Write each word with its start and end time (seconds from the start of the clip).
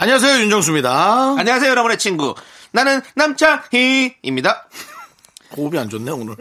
안녕하세요 0.00 0.40
윤정수입니다. 0.44 1.34
안녕하세요, 1.36 1.68
여러분의 1.72 1.98
친구. 1.98 2.34
나는 2.72 3.02
남창희입니다. 3.16 4.66
호흡이 5.54 5.78
안 5.78 5.90
좋네 5.90 6.10
오늘. 6.10 6.36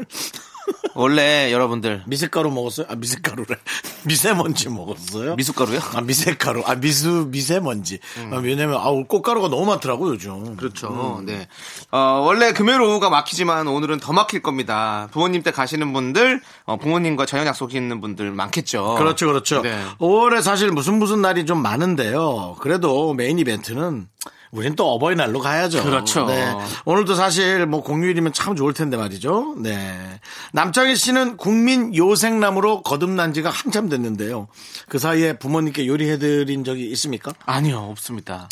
원래 0.96 1.52
여러분들 1.52 2.04
미숫가루 2.08 2.52
먹었어요? 2.52 2.88
아 2.90 2.96
미숫가루래. 2.96 3.56
미세먼지 4.06 4.70
먹었어요? 4.70 5.36
미숫가루요? 5.36 5.80
아 5.94 6.02
미세가루. 6.02 6.64
아 6.66 6.76
미수 6.76 7.28
미세먼지. 7.30 8.00
아, 8.32 8.38
왜냐면 8.38 8.78
아우 8.78 9.06
꽃가루가 9.06 9.50
너무 9.50 9.66
많더라고 9.66 10.10
요즘. 10.10 10.56
그렇죠. 10.56 11.22
네. 11.26 11.48
어, 11.92 12.24
원래 12.26 12.54
금요일 12.54 12.82
오후가 12.82 13.10
막히지만 13.10 13.68
오늘은 13.68 14.00
더 14.00 14.14
막힐 14.14 14.42
겁니다. 14.42 15.10
부모님 15.12 15.44
때 15.44 15.52
가시는 15.52 15.92
분들, 15.94 16.42
어, 16.66 16.78
부모님과 16.78 17.26
저녁 17.26 17.46
약속이 17.48 17.76
있는 17.76 18.02
분들 18.02 18.32
많겠죠. 18.32 18.96
그렇죠, 18.96 19.28
그렇죠. 19.28 19.62
네. 19.62 19.84
5월에 20.00 20.42
사실 20.42 20.72
무슨 20.72 21.00
무슨 21.00 21.22
날이 21.22 21.46
좀 21.46 21.62
많은데요. 21.62 22.58
그래도 22.60 23.14
메인 23.14 23.40
이벤트는 23.40 24.08
우린 24.52 24.76
또 24.76 24.92
어버이날로 24.94 25.40
가야죠. 25.40 25.84
그렇죠. 25.84 26.26
네. 26.26 26.54
오늘도 26.86 27.16
사실 27.16 27.66
뭐 27.66 27.84
공휴일이면 27.84 28.34
참 28.34 28.56
좋을 28.56 28.74
텐데 28.74 28.98
말이죠. 28.98 29.56
네. 29.60 30.20
남창희 30.54 30.96
씨는 30.96 31.38
국민 31.38 31.96
요생남으로 31.96 32.82
거듭난 32.82 33.34
지가 33.34 33.50
한참 33.50 33.90
됐는데요. 33.90 34.48
그 34.88 34.98
사이에 34.98 35.34
부모님께 35.34 35.88
요리해드린 35.88 36.64
적이 36.64 36.90
있습니까? 36.92 37.32
아니요, 37.46 37.78
없습니다. 37.92 38.50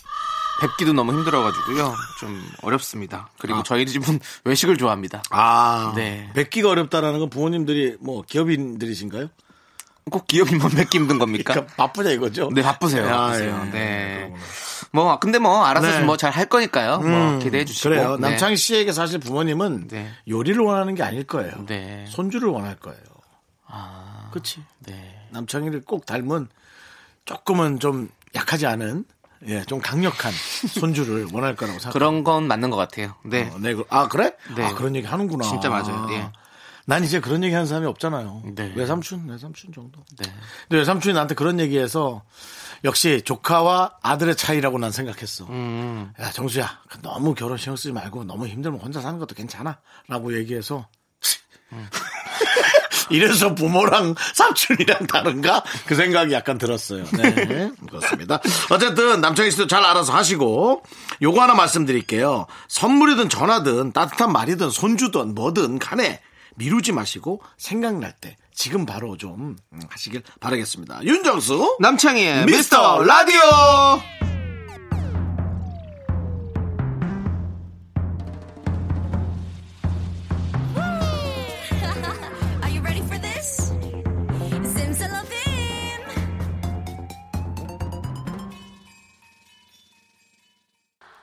뵙기도 0.62 0.94
너무 0.94 1.14
힘들어가지고요. 1.14 1.96
좀 2.20 2.44
어렵습니다. 2.64 3.30
그리고 3.40 3.62
저희 3.64 3.86
집은 3.86 4.20
외식을 4.44 4.78
좋아합니다. 4.78 5.24
아. 5.30 5.94
네. 5.96 6.30
뵙기가 6.34 6.70
어렵다라는 6.70 7.20
건 7.20 7.30
부모님들이 7.30 7.98
뭐 8.00 8.24
기업인들이신가요? 8.28 9.30
꼭 10.10 10.28
기업이면 10.28 10.70
뵙기 10.70 10.98
힘든 10.98 11.20
겁니까? 11.20 11.54
그러니까 11.54 11.76
바쁘냐 11.76 12.12
이거죠? 12.12 12.50
네, 12.54 12.62
바쁘세요. 12.62 13.08
아, 13.08 13.28
바쁘세요. 13.28 13.62
예. 13.68 13.72
네. 13.72 14.34
뭐, 14.92 15.20
근데 15.20 15.38
뭐, 15.40 15.66
알아서 15.66 15.88
네. 15.88 16.00
뭐잘 16.04 16.32
할 16.32 16.46
거니까요. 16.46 17.00
뭐, 17.00 17.08
음, 17.10 17.40
기대해 17.40 17.66
주시고. 17.66 17.90
그래요. 17.90 18.16
네. 18.18 18.30
남창희 18.30 18.56
씨에게 18.56 18.92
사실 18.94 19.20
부모님은 19.20 19.88
네. 19.90 20.10
요리를 20.28 20.60
원하는 20.62 20.96
게 20.96 21.04
아닐 21.04 21.24
거예요. 21.24 21.66
네. 21.66 22.06
손주를 22.10 22.50
원할 22.50 22.76
거예요. 22.76 23.00
아, 23.68 24.30
그치. 24.32 24.64
네. 24.86 25.20
남창희를 25.32 25.82
꼭 25.86 26.06
닮은 26.06 26.48
조금은 27.26 27.80
좀 27.80 28.10
약하지 28.36 28.66
않은 28.68 29.04
예, 29.48 29.64
좀 29.66 29.80
강력한 29.80 30.32
손주를 30.80 31.28
원할 31.32 31.56
거라고 31.56 31.78
생각합니다. 31.80 31.92
그런 31.92 32.24
건 32.24 32.48
맞는 32.48 32.70
것 32.72 32.76
같아요. 32.78 33.14
네. 33.24 33.52
어, 33.54 33.58
네. 33.60 33.74
그- 33.76 33.84
아, 33.90 34.08
그래? 34.08 34.32
네. 34.56 34.64
아, 34.66 34.74
그런 34.74 34.96
얘기 34.96 35.06
하는구나. 35.06 35.44
진짜 35.44 35.70
맞아요. 35.70 36.08
예. 36.12 36.32
난 36.90 37.04
이제 37.04 37.20
그런 37.20 37.44
얘기 37.44 37.54
하는 37.54 37.68
사람이 37.68 37.86
없잖아요. 37.86 38.44
네. 38.56 38.72
외삼촌, 38.74 39.28
외삼촌 39.28 39.74
정도. 39.74 40.06
네. 40.18 40.32
근데 40.70 40.78
외삼촌이 40.80 41.14
나한테 41.14 41.36
그런 41.36 41.60
얘기해서 41.60 42.24
역시 42.86 43.22
조카와 43.26 43.98
아들의 44.02 44.38
차이라고 44.38 44.80
난 44.80 44.94
생각했어. 44.94 45.48
음. 45.50 46.14
야, 46.18 46.32
정수야, 46.32 46.80
너무 47.02 47.36
결혼 47.36 47.58
신경 47.58 47.76
쓰지 47.76 47.92
말고 47.92 48.24
너무 48.24 48.48
힘들면 48.48 48.80
혼자 48.80 49.02
사는 49.02 49.20
것도 49.20 49.36
괜찮아. 49.36 49.80
라고 50.08 50.34
얘기해서. 50.38 50.88
치. 51.20 51.40
이래서 53.10 53.54
부모랑 53.54 54.16
삼촌이랑 54.34 55.08
다른가? 55.08 55.66
그 55.88 55.96
생각이 55.96 56.32
약간 56.32 56.58
들었어요. 56.58 57.04
네. 57.04 57.70
그렇습니다. 57.90 58.40
어쨌든 58.70 59.20
남창희 59.20 59.52
씨도 59.52 59.68
잘 59.68 59.84
알아서 59.84 60.14
하시고 60.14 60.84
요거 61.22 61.42
하나 61.42 61.54
말씀드릴게요. 61.54 62.48
선물이든 62.70 63.28
전화든 63.28 63.92
따뜻한 63.92 64.32
말이든 64.32 64.70
손주든 64.70 65.36
뭐든 65.36 65.80
간에 65.80 66.22
미루지 66.58 66.92
마시고 66.92 67.42
생각날 67.58 68.14
때 68.14 68.36
지금 68.54 68.86
바로 68.86 69.16
좀 69.18 69.56
음, 69.74 69.80
하시길 69.90 70.24
바라겠습니다. 70.40 71.04
윤정수 71.04 71.78
남창희의 71.80 72.46
미스터 72.46 73.04
라디오! 73.04 74.37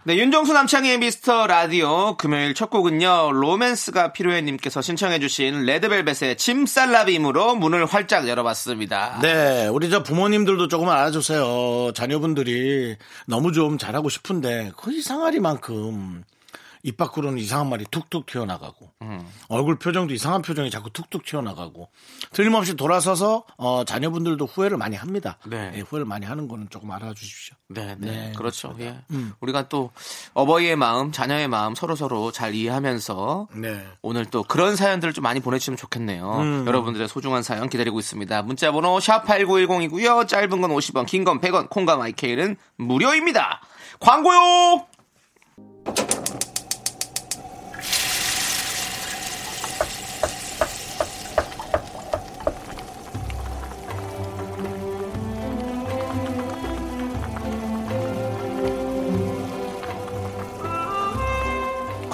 네, 0.07 0.19
윤정수 0.19 0.53
남창희의 0.53 0.99
미스터 0.99 1.47
라디오 1.47 2.19
금요일 2.19 2.53
첫 2.53 2.69
곡은요, 2.69 3.33
로맨스가 3.33 4.13
필요해 4.13 4.43
님께서 4.43 4.83
신청해 4.83 5.19
주신 5.19 5.65
레드벨벳의 5.65 6.37
짐살라빔으로 6.37 7.55
문을 7.55 7.87
활짝 7.87 8.29
열어봤습니다. 8.29 9.21
네, 9.23 9.67
우리 9.69 9.89
저 9.89 10.03
부모님들도 10.03 10.69
조금 10.69 10.91
알아주세요. 10.91 11.93
자녀분들이 11.95 12.97
너무 13.27 13.53
좀 13.53 13.79
잘하고 13.79 14.11
싶은데 14.11 14.73
그 14.77 14.93
이상하리만큼 14.93 16.25
입 16.87 16.99
밖으로는 16.99 17.39
이상한 17.39 17.71
말이 17.71 17.87
툭툭 17.91 18.27
튀어나가고 18.27 18.91
음. 19.03 19.27
얼굴 19.49 19.79
표정도 19.79 20.13
이상한 20.13 20.43
표정이 20.43 20.71
자꾸 20.71 20.91
툭툭 20.91 21.25
튀어나가고 21.25 21.89
틀림없이 22.33 22.75
돌아서서 22.77 23.45
어, 23.57 23.85
자녀분들도 23.85 24.45
후회를 24.45 24.77
많이 24.77 24.95
합니다. 24.95 25.39
네. 25.47 25.73
예, 25.75 25.81
후회를 25.81 26.05
많이 26.05 26.27
하는 26.27 26.47
거는 26.47 26.69
조금 26.69 26.91
알아주십시오. 26.91 27.57
네, 27.71 27.97
네, 27.99 28.11
네, 28.11 28.33
그렇죠. 28.37 28.77
예. 28.81 28.99
우리가 29.41 29.69
또 29.71 29.93
어버이의 30.35 30.77
마음, 30.77 31.11
자녀의 31.11 31.49
마음 31.49 31.75
서로 31.75 31.97
서로 31.97 32.31
잘 32.31 32.55
이해하면서 32.55 33.49
네. 33.55 33.83
오늘 34.03 34.27
또 34.27 34.43
그런 34.43 34.77
사연들을 34.77 35.15
좀 35.15 35.23
많이 35.23 35.41
보내주시면 35.41 35.79
좋겠네요. 35.79 36.65
여러분들의 36.67 37.09
소중한 37.09 37.43
사연 37.43 37.71
기다리고 37.71 37.99
있습니다. 37.99 38.43
문자번호 38.43 39.01
샵 39.01 39.25
8910이고요. 39.25 40.29
짧은 40.29 40.61
건 40.61 40.71
50원, 40.71 41.07
긴 41.07 41.25
건 41.25 41.41
100원, 41.41 41.71
콩감 41.71 42.03
IK는 42.03 42.57
무료입니다. 42.77 43.63
광고요! 44.01 44.87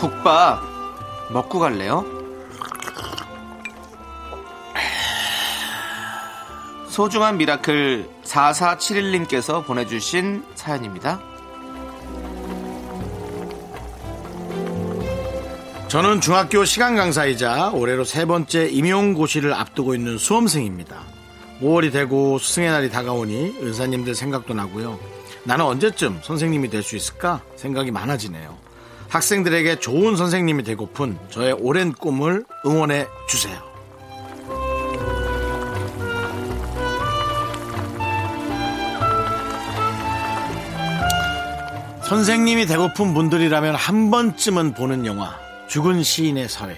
국밥 0.00 0.62
먹고 1.30 1.58
갈래요? 1.58 2.04
소중한 6.88 7.36
미라클 7.36 8.08
4471님께서 8.24 9.64
보내주신 9.64 10.42
사연입니다. 10.54 11.20
저는 15.88 16.20
중학교 16.20 16.64
시간 16.64 16.94
강사이자 16.96 17.70
올해로 17.72 18.04
세 18.04 18.24
번째 18.24 18.68
임용고시를 18.68 19.52
앞두고 19.52 19.94
있는 19.94 20.18
수험생입니다. 20.18 21.02
5월이 21.60 21.92
되고 21.92 22.38
스승의 22.38 22.70
날이 22.70 22.90
다가오니 22.90 23.56
은사님들 23.60 24.14
생각도 24.14 24.54
나고요. 24.54 24.98
나는 25.44 25.64
언제쯤 25.66 26.20
선생님이 26.22 26.70
될 26.70 26.82
수 26.82 26.96
있을까 26.96 27.42
생각이 27.56 27.90
많아지네요. 27.90 28.69
학생들에게 29.10 29.80
좋은 29.80 30.16
선생님이 30.16 30.62
되고픈 30.62 31.18
저의 31.30 31.52
오랜 31.52 31.92
꿈을 31.92 32.44
응원해 32.64 33.06
주세요. 33.28 33.60
선생님이 42.04 42.66
되고픈 42.66 43.14
분들이라면 43.14 43.74
한 43.74 44.10
번쯤은 44.10 44.74
보는 44.74 45.06
영화 45.06 45.36
죽은 45.68 46.02
시인의 46.02 46.48
사회 46.48 46.76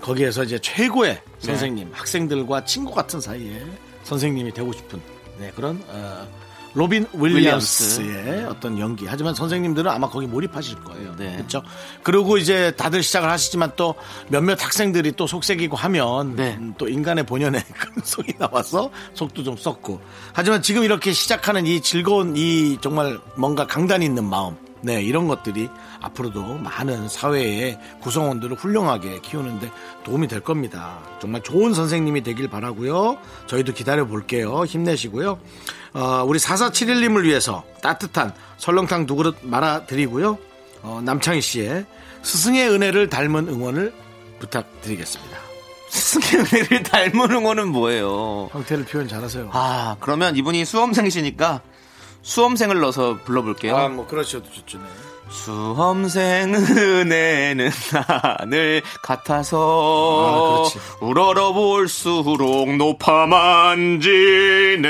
거기에서 0.00 0.42
이제 0.44 0.58
최고의 0.58 1.22
선생님 1.38 1.90
학생들과 1.92 2.64
친구 2.64 2.92
같은 2.92 3.20
사이에 3.20 3.62
선생님이 4.04 4.52
되고 4.52 4.72
싶은 4.72 5.00
네, 5.38 5.50
그런 5.54 5.82
어, 5.88 6.26
로빈 6.76 7.06
윌리엄스의 7.14 8.44
어떤 8.44 8.78
연기. 8.78 9.06
하지만 9.08 9.34
선생님들은 9.34 9.90
아마 9.90 10.08
거기 10.10 10.26
몰입하실 10.26 10.84
거예요. 10.84 11.16
네. 11.16 11.36
그렇죠. 11.36 11.62
그리고 12.02 12.36
이제 12.36 12.70
다들 12.76 13.02
시작을 13.02 13.30
하시지만 13.30 13.72
또 13.76 13.94
몇몇 14.28 14.62
학생들이 14.62 15.12
또 15.12 15.26
속 15.26 15.39
썩이고 15.39 15.74
하면 15.74 16.36
네. 16.36 16.56
음, 16.60 16.74
또 16.76 16.86
인간의 16.86 17.24
본연의 17.24 17.62
그 17.72 18.00
속이 18.04 18.34
나와서 18.38 18.90
속도 19.14 19.42
좀 19.42 19.56
썩고. 19.56 20.02
하지만 20.34 20.60
지금 20.60 20.84
이렇게 20.84 21.14
시작하는 21.14 21.66
이 21.66 21.80
즐거운 21.80 22.36
이 22.36 22.76
정말 22.82 23.18
뭔가 23.36 23.66
강단 23.66 24.02
있는 24.02 24.24
마음. 24.24 24.54
네, 24.82 25.02
이런 25.02 25.26
것들이 25.26 25.68
앞으로도 26.00 26.58
많은 26.58 27.08
사회의 27.08 27.78
구성원들을 28.02 28.56
훌륭하게 28.56 29.20
키우는데 29.20 29.70
도움이 30.04 30.28
될 30.28 30.40
겁니다. 30.40 30.98
정말 31.20 31.42
좋은 31.42 31.74
선생님이 31.74 32.22
되길 32.22 32.48
바라고요. 32.48 33.18
저희도 33.46 33.72
기다려 33.72 34.06
볼게요. 34.06 34.64
힘내시고요. 34.64 35.38
어, 35.94 36.24
우리 36.26 36.38
4471님을 36.38 37.22
위해서 37.22 37.64
따뜻한 37.82 38.32
설렁탕 38.58 39.06
두 39.06 39.16
그릇 39.16 39.36
말아 39.42 39.86
드리고요. 39.86 40.38
어, 40.82 41.00
남창희 41.02 41.40
씨의 41.40 41.86
스승의 42.22 42.68
은혜를 42.70 43.08
닮은 43.08 43.48
응원을 43.48 43.92
부탁드리겠습니다. 44.38 45.36
스승의 45.88 46.44
은혜를 46.44 46.82
닮은 46.82 47.30
응원은 47.30 47.68
뭐예요? 47.68 48.50
형태를 48.52 48.84
표현 48.84 49.08
잘하세요. 49.08 49.50
아, 49.52 49.96
그러면 50.00 50.36
이분이 50.36 50.64
수험생이시니까 50.64 51.62
수험생을 52.26 52.80
넣어서 52.80 53.16
불러볼게요. 53.24 53.76
아, 53.76 53.88
뭐 53.88 54.04
그러셔도 54.06 54.44
좋죠. 54.50 54.78
네. 54.78 54.84
수험생 55.30 56.54
은혜는 56.54 57.70
하늘 58.08 58.82
아, 58.84 58.88
같아서 59.00 60.64
그렇지. 60.72 60.78
우러러 61.00 61.52
볼수록 61.52 62.76
높아만 62.76 64.00
지네. 64.00 64.88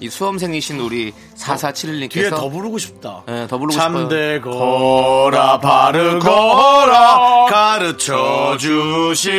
이 0.00 0.08
수험생이신 0.08 0.80
우리 0.80 1.12
4471님께서 1.36 2.10
뒤에 2.10 2.30
더 2.30 2.48
부르고 2.48 2.78
싶다. 2.78 3.22
네, 3.26 3.46
더 3.46 3.58
부르고 3.58 3.78
참되 3.78 4.40
거라 4.40 5.60
바르거라 5.60 7.46
가르쳐 7.48 8.56
주신 8.58 9.38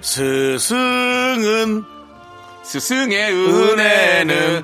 스승은 0.00 1.93
스승의 2.64 3.32
은혜는 3.32 4.62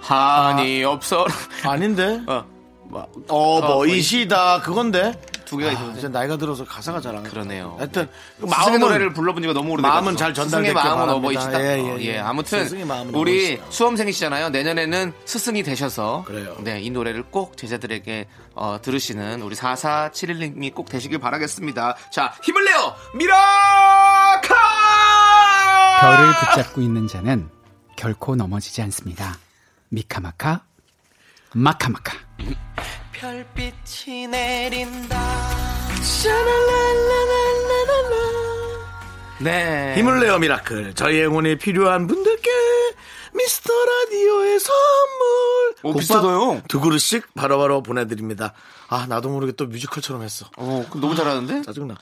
한이 0.00 0.84
없어. 0.84 1.26
아닌데 1.64 2.20
어, 2.26 2.44
뭐, 2.84 3.06
어버이시다 3.28 4.60
그건데 4.62 5.18
두 5.44 5.56
개가 5.56 5.70
아, 5.70 5.72
있었는데. 5.72 5.98
이제 5.98 6.08
나이가 6.08 6.36
들어서 6.36 6.64
가사가 6.64 7.00
잘안 7.00 7.22
가. 7.22 7.30
그러네요. 7.30 7.74
하여튼 7.78 8.06
그 8.38 8.46
스승의 8.46 8.50
마음은 8.50 8.80
노래를 8.80 9.12
불러본 9.14 9.42
지가 9.42 9.54
너무 9.54 9.72
오래돼서 9.72 9.92
마음은 9.94 10.16
잘 10.16 10.34
전달됐길 10.34 10.76
스승의 10.78 10.94
마음은. 10.96 11.14
어버이시다. 11.14 11.62
예, 11.62 11.78
예, 11.78 11.96
예, 12.00 12.04
예. 12.04 12.18
아무튼 12.18 12.68
우리. 13.14 13.58
수험생이시잖아요. 13.70 14.50
내년에는 14.50 15.14
스승이 15.24 15.62
되셔서 15.62 16.24
그래요. 16.26 16.54
네, 16.60 16.80
이 16.82 16.90
노래를 16.90 17.24
꼭 17.30 17.56
제자들에게 17.56 18.26
어, 18.56 18.78
들으시는 18.82 19.40
우리 19.40 19.56
4471님이 19.56 20.74
꼭 20.74 20.90
되시길 20.90 21.18
바라겠습니다. 21.18 21.96
자, 22.12 22.34
힘을 22.42 22.64
내요. 22.66 22.94
miracle! 23.14 24.77
별을 26.00 26.32
붙잡고 26.40 26.80
있는 26.80 27.08
자는 27.08 27.48
결코 27.96 28.36
넘어지지 28.36 28.82
않습니다. 28.82 29.36
미카마카, 29.88 30.62
마카마카. 31.54 32.16
별빛이 33.12 34.28
내린다. 34.28 35.18
네. 39.40 39.94
힘을 39.96 40.20
내요 40.20 40.38
miracle 40.38 40.94
저희 40.94 41.22
응원이 41.22 41.58
필요한 41.58 42.06
분들께 42.06 42.50
미스터 43.34 43.72
라디오의 43.72 44.60
선물. 44.60 45.74
오, 45.82 45.92
국밥 45.92 46.00
비싸도요? 46.00 46.62
두 46.68 46.80
그릇씩 46.80 47.34
바로 47.34 47.58
바로 47.58 47.82
보내드립니다. 47.82 48.52
아 48.88 49.06
나도 49.06 49.28
모르게 49.28 49.52
또 49.52 49.66
뮤지컬처럼 49.66 50.22
했어. 50.22 50.46
어, 50.56 50.84
너무 50.94 51.14
잘하는데? 51.14 51.62
짜증나. 51.62 51.94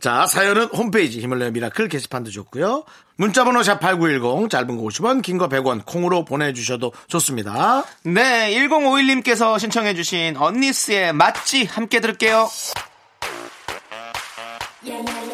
자 0.00 0.26
사연은 0.26 0.64
홈페이지 0.66 1.20
힘을 1.20 1.38
내요 1.38 1.50
miracle 1.50 1.88
게시판도 1.88 2.30
좋고요. 2.30 2.84
문자번호 3.16 3.60
샵8910 3.60 4.50
짧은 4.50 4.76
거 4.76 4.82
50원 4.84 5.22
긴 5.22 5.38
거 5.38 5.48
100원 5.48 5.86
콩으로 5.86 6.24
보내주셔도 6.24 6.92
좋습니다. 7.08 7.84
네, 8.02 8.52
1051님께서 8.54 9.58
신청해주신 9.58 10.36
언니스의 10.36 11.12
맞지 11.12 11.64
함께 11.64 12.00
들을게요. 12.00 12.48
Yeah, 14.86 15.02
yeah, 15.02 15.28
yeah, 15.28 15.33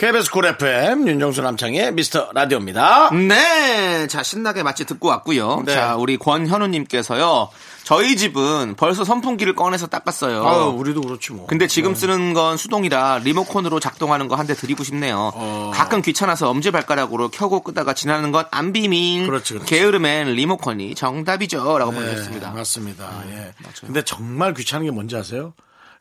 KBS 0.00 0.30
쿨 0.30 0.46
FM 0.46 1.06
윤정수 1.06 1.42
남창희의 1.42 1.92
미스터 1.92 2.30
라디오입니다 2.32 3.10
네, 3.10 4.06
자 4.06 4.22
신나게 4.22 4.62
맞지 4.62 4.86
듣고 4.86 5.08
왔고요. 5.08 5.62
네. 5.66 5.74
자 5.74 5.94
우리 5.96 6.16
권현우님께서요. 6.16 7.50
저희 7.84 8.16
집은 8.16 8.76
벌써 8.78 9.04
선풍기를 9.04 9.54
꺼내서 9.54 9.88
닦았어요. 9.88 10.46
아유 10.48 10.60
우리도 10.74 11.02
그렇지 11.02 11.32
뭐 11.32 11.46
근데 11.46 11.66
지금 11.66 11.94
쓰는 11.94 12.32
건 12.32 12.56
수동이라 12.56 13.18
리모컨으로 13.24 13.78
작동하는 13.78 14.26
거 14.26 14.36
한 14.36 14.46
대 14.46 14.54
드리고 14.54 14.84
싶네요. 14.84 15.32
어. 15.34 15.70
가끔 15.74 16.00
귀찮아서 16.00 16.48
엄지 16.48 16.70
발가락으로 16.70 17.28
켜고 17.28 17.60
끄다가 17.60 17.92
쥐나는 17.92 18.32
건 18.32 18.46
안 18.52 18.72
비밀. 18.72 19.26
그렇지, 19.26 19.52
그렇지. 19.52 19.68
게으름엔 19.68 20.28
리모컨이 20.28 20.94
정답이죠라고 20.94 21.92
네, 21.92 21.98
보내주셨습니다. 21.98 22.52
맞습니다. 22.52 23.10
예. 23.28 23.52
근데 23.84 24.00
정말 24.02 24.54
귀찮은 24.54 24.86
게 24.86 24.90
뭔지 24.92 25.14
아세요? 25.16 25.52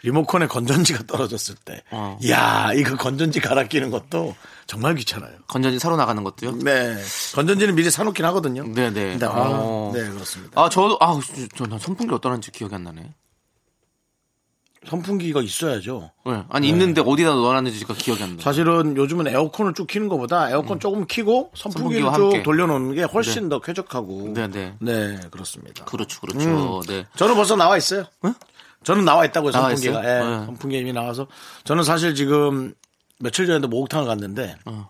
리모컨에 0.02 0.48
건전지가 0.48 1.04
떨어졌을 1.08 1.56
때. 1.66 1.84
어. 1.92 2.18
이야, 2.22 2.72
이거 2.74 2.96
건전지 2.96 3.40
갈아 3.42 3.64
끼는 3.66 3.90
것도 3.92 4.36
정말 4.66 4.96
귀찮아요. 4.96 5.32
건전지 5.48 5.78
사러 5.80 5.98
나가는 5.98 6.24
것도요. 6.24 6.56
네. 6.64 6.96
건전지는 7.36 7.76
미리 7.76 7.90
사놓긴 7.92 8.24
하거든요. 8.26 8.64
네, 8.64 8.90
네. 8.92 9.12
근데, 9.12 9.26
아, 9.26 9.32
어. 9.36 9.92
네, 9.94 10.10
그렇습니다. 10.10 10.62
아 10.62 10.70
저도 10.70 10.98
아 11.02 11.20
저 11.56 11.66
난 11.68 11.80
선풍기 11.80 12.14
어떠는지 12.14 12.52
기억이 12.52 12.74
안 12.76 12.84
나네. 12.86 13.14
선풍기가 14.88 15.42
있어야죠. 15.42 16.10
네. 16.26 16.44
아니 16.48 16.70
있는데 16.70 17.02
어디다 17.02 17.32
넣어놨는지가 17.32 17.94
기억이 17.96 18.24
안 18.24 18.38
나. 18.38 18.42
사실은 18.42 18.96
요즘은 18.96 19.28
에어컨을 19.28 19.74
쭉 19.74 19.86
키는 19.86 20.08
것보다 20.08 20.50
에어컨 20.50 20.80
조금 20.80 21.06
키고 21.06 21.52
선풍기를 21.54 22.04
쭉 22.04 22.14
함께. 22.14 22.44
돌려놓는 22.44 22.96
게 22.96 23.04
훨씬 23.04 23.50
더 23.50 23.60
쾌적하고. 23.60 24.32
네, 24.34 24.48
네. 24.48 24.76
네, 24.80 25.20
그렇습니다. 25.30 25.84
그렇죠, 25.84 26.22
그렇죠. 26.22 26.82
네. 26.88 27.06
저는 27.18 27.36
벌써 27.36 27.58
나와 27.58 27.76
있어요. 27.76 28.06
저는 28.90 29.06
나와 29.06 29.24
있다고요, 29.26 29.52
선풍기가. 29.52 30.00
예, 30.04 30.20
네. 30.24 30.46
선풍기 30.48 30.80
이미 30.80 30.92
나와서. 30.94 31.28
저는 31.64 31.84
사실 31.84 32.16
지금 32.16 32.74
며칠 33.20 33.46
전에도 33.46 33.68
목욕탕을 33.68 34.08
갔는데, 34.08 34.56
어. 34.66 34.90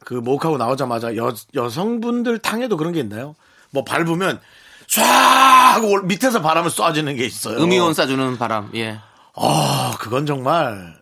그 0.00 0.14
목욕하고 0.14 0.58
나오자마자 0.58 1.14
여, 1.16 1.32
여성분들 1.54 2.40
탕에도 2.40 2.76
그런 2.76 2.92
게 2.92 2.98
있나요? 2.98 3.36
뭐 3.70 3.84
밟으면 3.84 4.40
唰 4.88 5.00
하고 5.04 5.90
올- 5.90 6.02
밑에서 6.06 6.42
바람을 6.42 6.70
쏴주는 6.70 7.16
게 7.16 7.24
있어요. 7.24 7.58
음이온 7.62 7.92
쏴주는 7.92 8.36
바람. 8.36 8.70
예. 8.74 8.98
아, 9.36 9.96
그건 10.00 10.26
정말, 10.26 10.96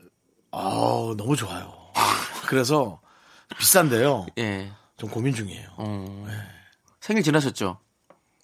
아 0.53 1.15
너무 1.17 1.35
좋아요. 1.35 1.73
그래서 2.47 3.01
비싼데요. 3.57 4.27
예. 4.39 4.71
좀 4.99 5.09
고민 5.09 5.35
중이에요. 5.35 5.67
어. 5.79 6.27
생일 7.01 7.23
지나셨죠? 7.23 7.79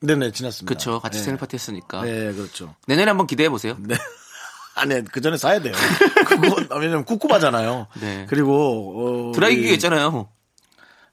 네네, 0.03 0.33
지났습니다. 0.33 0.75
그쵸. 0.75 1.01
같이 1.01 1.19
네. 1.19 1.25
생일 1.25 1.39
파티 1.39 1.55
했으니까. 1.57 2.03
네, 2.03 2.33
그렇죠. 2.33 2.75
내년에 2.87 3.11
한번 3.11 3.27
기대해 3.27 3.49
보세요. 3.49 3.77
네. 3.81 3.95
아니, 4.75 5.05
그 5.05 5.21
전에 5.21 5.37
사야 5.37 5.61
돼요. 5.61 5.75
그거, 6.27 6.77
왜냐면 6.77 7.05
꿉꿉하잖아요. 7.05 7.89
네. 8.01 8.27
그리고, 8.29 9.31
어, 9.31 9.33
드라이기가 9.33 9.69
이- 9.71 9.75
있잖아요. 9.75 10.29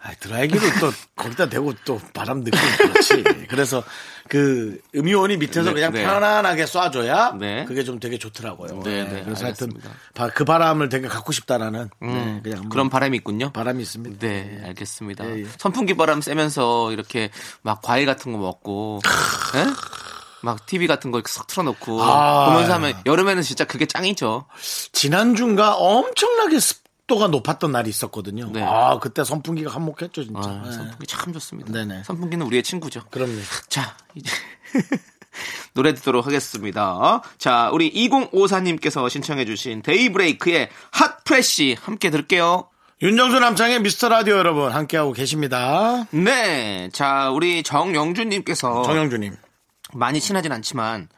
아, 0.01 0.13
드라이기를 0.18 0.79
또 0.79 0.91
거기다 1.18 1.50
대고 1.50 1.74
또 1.84 2.00
바람 2.13 2.39
넣기 2.39 2.51
그렇지. 2.77 3.24
그래서 3.50 3.84
그 4.29 4.79
음이온이 4.96 5.36
밑에서 5.38 5.70
네, 5.70 5.74
그냥 5.74 5.91
네. 5.91 6.03
편안하게 6.06 6.63
쏴줘야 6.63 7.36
네. 7.38 7.65
그게 7.65 7.84
좀 7.84 8.00
되게 8.00 8.18
좋더라고요. 8.18 8.82
네, 8.84 9.03
네, 9.03 9.24
그래서 9.25 9.44
하여튼 9.46 9.68
알겠습니다. 9.68 9.89
바- 10.13 10.29
그 10.29 10.46
바람을 10.46 10.88
되게 10.88 11.10
갖고 11.10 11.34
싶다라는 11.34 11.89
네, 12.01 12.08
음, 12.08 12.39
그냥 12.41 12.70
그런 12.70 12.89
바람이 12.89 13.18
있군요. 13.18 13.51
바람이 13.51 13.82
있습니다. 13.84 14.25
네, 14.25 14.62
알겠습니다. 14.68 15.25
예, 15.32 15.39
예. 15.41 15.46
선풍기 15.58 15.96
바람 15.98 16.22
쐬면서 16.22 16.94
이렇게 16.94 17.29
막 17.62 17.82
과일 17.82 18.06
같은 18.06 18.32
거 18.32 18.38
먹고, 18.38 19.01
예? 19.56 19.65
막 20.41 20.65
TV 20.65 20.88
같은 20.88 21.12
거싹 21.12 21.48
틀어놓고 21.48 22.01
아. 22.01 22.51
보면서 22.53 22.74
하면 22.75 22.94
여름에는 23.06 23.41
진짜 23.44 23.65
그게 23.65 23.86
짱이죠. 23.86 24.46
지난주인가 24.94 25.74
엄청나게 25.75 26.62
습 26.62 26.77
도가 27.10 27.28
높았던 27.28 27.74
날이 27.74 27.89
있었거든요. 27.89 28.50
네. 28.54 28.63
아, 28.63 28.98
그때 29.00 29.25
선풍기가 29.25 29.70
한몫했죠, 29.72 30.24
진짜. 30.24 30.50
아, 30.50 30.62
네. 30.63 30.72
선풍기 30.72 31.08
참 31.08 31.34
좋습니다. 31.34 31.74
네네. 31.74 32.04
선풍기는 32.04 32.46
우리의 32.46 32.63
친구죠. 32.63 33.01
그럼요. 33.12 33.42
자, 33.68 33.98
이제 34.16 34.32
노래 35.74 35.94
듣도록 35.94 36.25
하겠습니다. 36.25 37.22
자, 37.38 37.70
우리 37.74 37.92
2054님께서 37.94 39.10
신청해주신 39.10 39.82
데이브레이크의 39.82 40.70
핫 40.92 41.24
프레쉬 41.25 41.75
함께 41.80 42.10
들을게요. 42.10 42.70
윤정수 43.01 43.39
남창의 43.39 43.82
미스터 43.82 44.10
라디오 44.10 44.38
여러분 44.38 44.72
함께하고 44.72 45.13
계십니다. 45.13 46.06
네. 46.12 46.89
자, 46.92 47.30
우리 47.30 47.63
정영준님께서 47.63 48.84
정영주님. 48.84 49.36
많이 49.94 50.20
친하진 50.20 50.51
않지만 50.51 51.10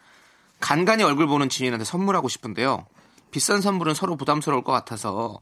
간간히 0.59 1.03
얼굴 1.03 1.27
보는 1.27 1.49
지인한테 1.49 1.83
선물하고 1.83 2.29
싶은데요. 2.29 2.85
비싼 3.31 3.61
선물은 3.61 3.95
서로 3.95 4.15
부담스러울 4.15 4.63
것 4.63 4.71
같아서 4.71 5.39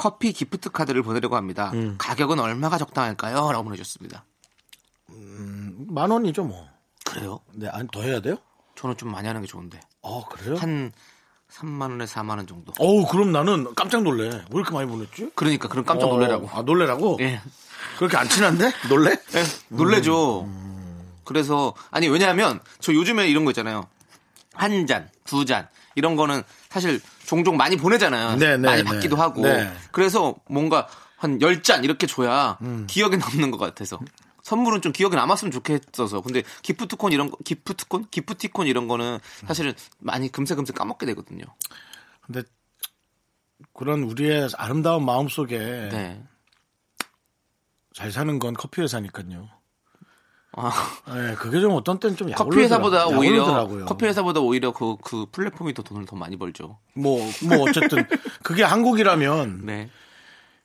커피 0.00 0.32
기프트 0.32 0.70
카드를 0.70 1.02
보내려고 1.02 1.36
합니다. 1.36 1.72
음. 1.74 1.96
가격은 1.98 2.40
얼마가 2.40 2.78
적당할까요? 2.78 3.52
라고 3.52 3.64
보내주셨습니다. 3.64 4.24
만 5.88 6.10
원이죠 6.10 6.42
뭐. 6.44 6.66
그래요? 7.04 7.40
네, 7.52 7.68
아니 7.68 7.86
더 7.92 8.00
해야 8.02 8.18
돼요? 8.20 8.36
저는 8.76 8.96
좀 8.96 9.12
많이 9.12 9.26
하는 9.26 9.42
게 9.42 9.46
좋은데. 9.46 9.78
어 10.00 10.24
그래요? 10.26 10.56
한 10.56 10.90
3만 11.52 11.82
원에 11.90 12.06
4만 12.06 12.30
원 12.38 12.46
정도. 12.46 12.72
어우 12.78 13.06
그럼 13.08 13.30
나는 13.30 13.74
깜짝 13.74 14.02
놀래. 14.02 14.28
왜 14.30 14.42
이렇게 14.54 14.70
많이 14.72 14.88
보냈지? 14.88 15.32
그러니까 15.34 15.68
그럼 15.68 15.84
깜짝 15.84 16.08
놀래라고. 16.08 16.46
어, 16.46 16.50
아 16.54 16.62
놀래라고? 16.62 17.18
예. 17.20 17.42
그렇게 17.98 18.16
안 18.16 18.26
친한데? 18.26 18.72
놀래? 18.88 19.10
예, 19.34 19.44
놀래죠. 19.68 20.48
그래서 21.24 21.74
아니 21.90 22.08
왜냐하면 22.08 22.58
저 22.78 22.94
요즘에 22.94 23.28
이런 23.28 23.44
거 23.44 23.50
있잖아요. 23.50 23.86
한 24.54 24.86
잔, 24.86 25.10
두 25.24 25.44
잔 25.44 25.68
이런 25.94 26.16
거는 26.16 26.42
사실 26.70 27.02
종종 27.30 27.56
많이 27.56 27.76
보내잖아요. 27.76 28.38
네, 28.38 28.56
네, 28.56 28.66
많이 28.66 28.82
네. 28.82 28.90
받기도 28.90 29.14
하고. 29.14 29.42
네. 29.42 29.72
그래서 29.92 30.34
뭔가 30.48 30.88
한열잔 31.16 31.84
이렇게 31.84 32.08
줘야 32.08 32.58
음. 32.60 32.88
기억에 32.90 33.16
남는 33.16 33.52
것 33.52 33.58
같아서. 33.58 34.00
선물은 34.42 34.82
좀 34.82 34.90
기억에 34.90 35.14
남았으면 35.14 35.52
좋겠어서. 35.52 36.22
근데 36.22 36.42
기프트콘 36.62 37.12
이런 37.12 37.30
거, 37.30 37.36
기프트콘? 37.44 38.06
기프티콘 38.10 38.66
이런 38.66 38.88
거는 38.88 39.20
사실은 39.46 39.74
많이 40.00 40.32
금세금세 40.32 40.72
까먹게 40.72 41.06
되거든요. 41.06 41.44
근데 42.20 42.42
그런 43.74 44.02
우리의 44.02 44.48
아름다운 44.56 45.04
마음 45.04 45.28
속에 45.28 45.56
네. 45.56 46.20
잘 47.94 48.10
사는 48.10 48.40
건 48.40 48.54
커피 48.54 48.80
회사니까요. 48.80 49.48
아, 50.52 50.72
네, 51.14 51.34
그게 51.36 51.60
좀 51.60 51.72
어떤 51.72 51.98
때는 52.00 52.16
좀 52.16 52.30
커피 52.32 52.58
회사보다 52.58 53.06
오히려. 53.06 53.66
커피 53.86 54.06
회사보다 54.06 54.40
오히려 54.40 54.72
그, 54.72 54.96
그 55.02 55.26
플랫폼이 55.30 55.74
더 55.74 55.82
돈을 55.82 56.06
더 56.06 56.16
많이 56.16 56.36
벌죠. 56.36 56.78
뭐, 56.94 57.20
뭐 57.44 57.62
어쨌든 57.68 58.04
그게 58.42 58.64
한국이라면 58.64 59.62
네. 59.66 59.90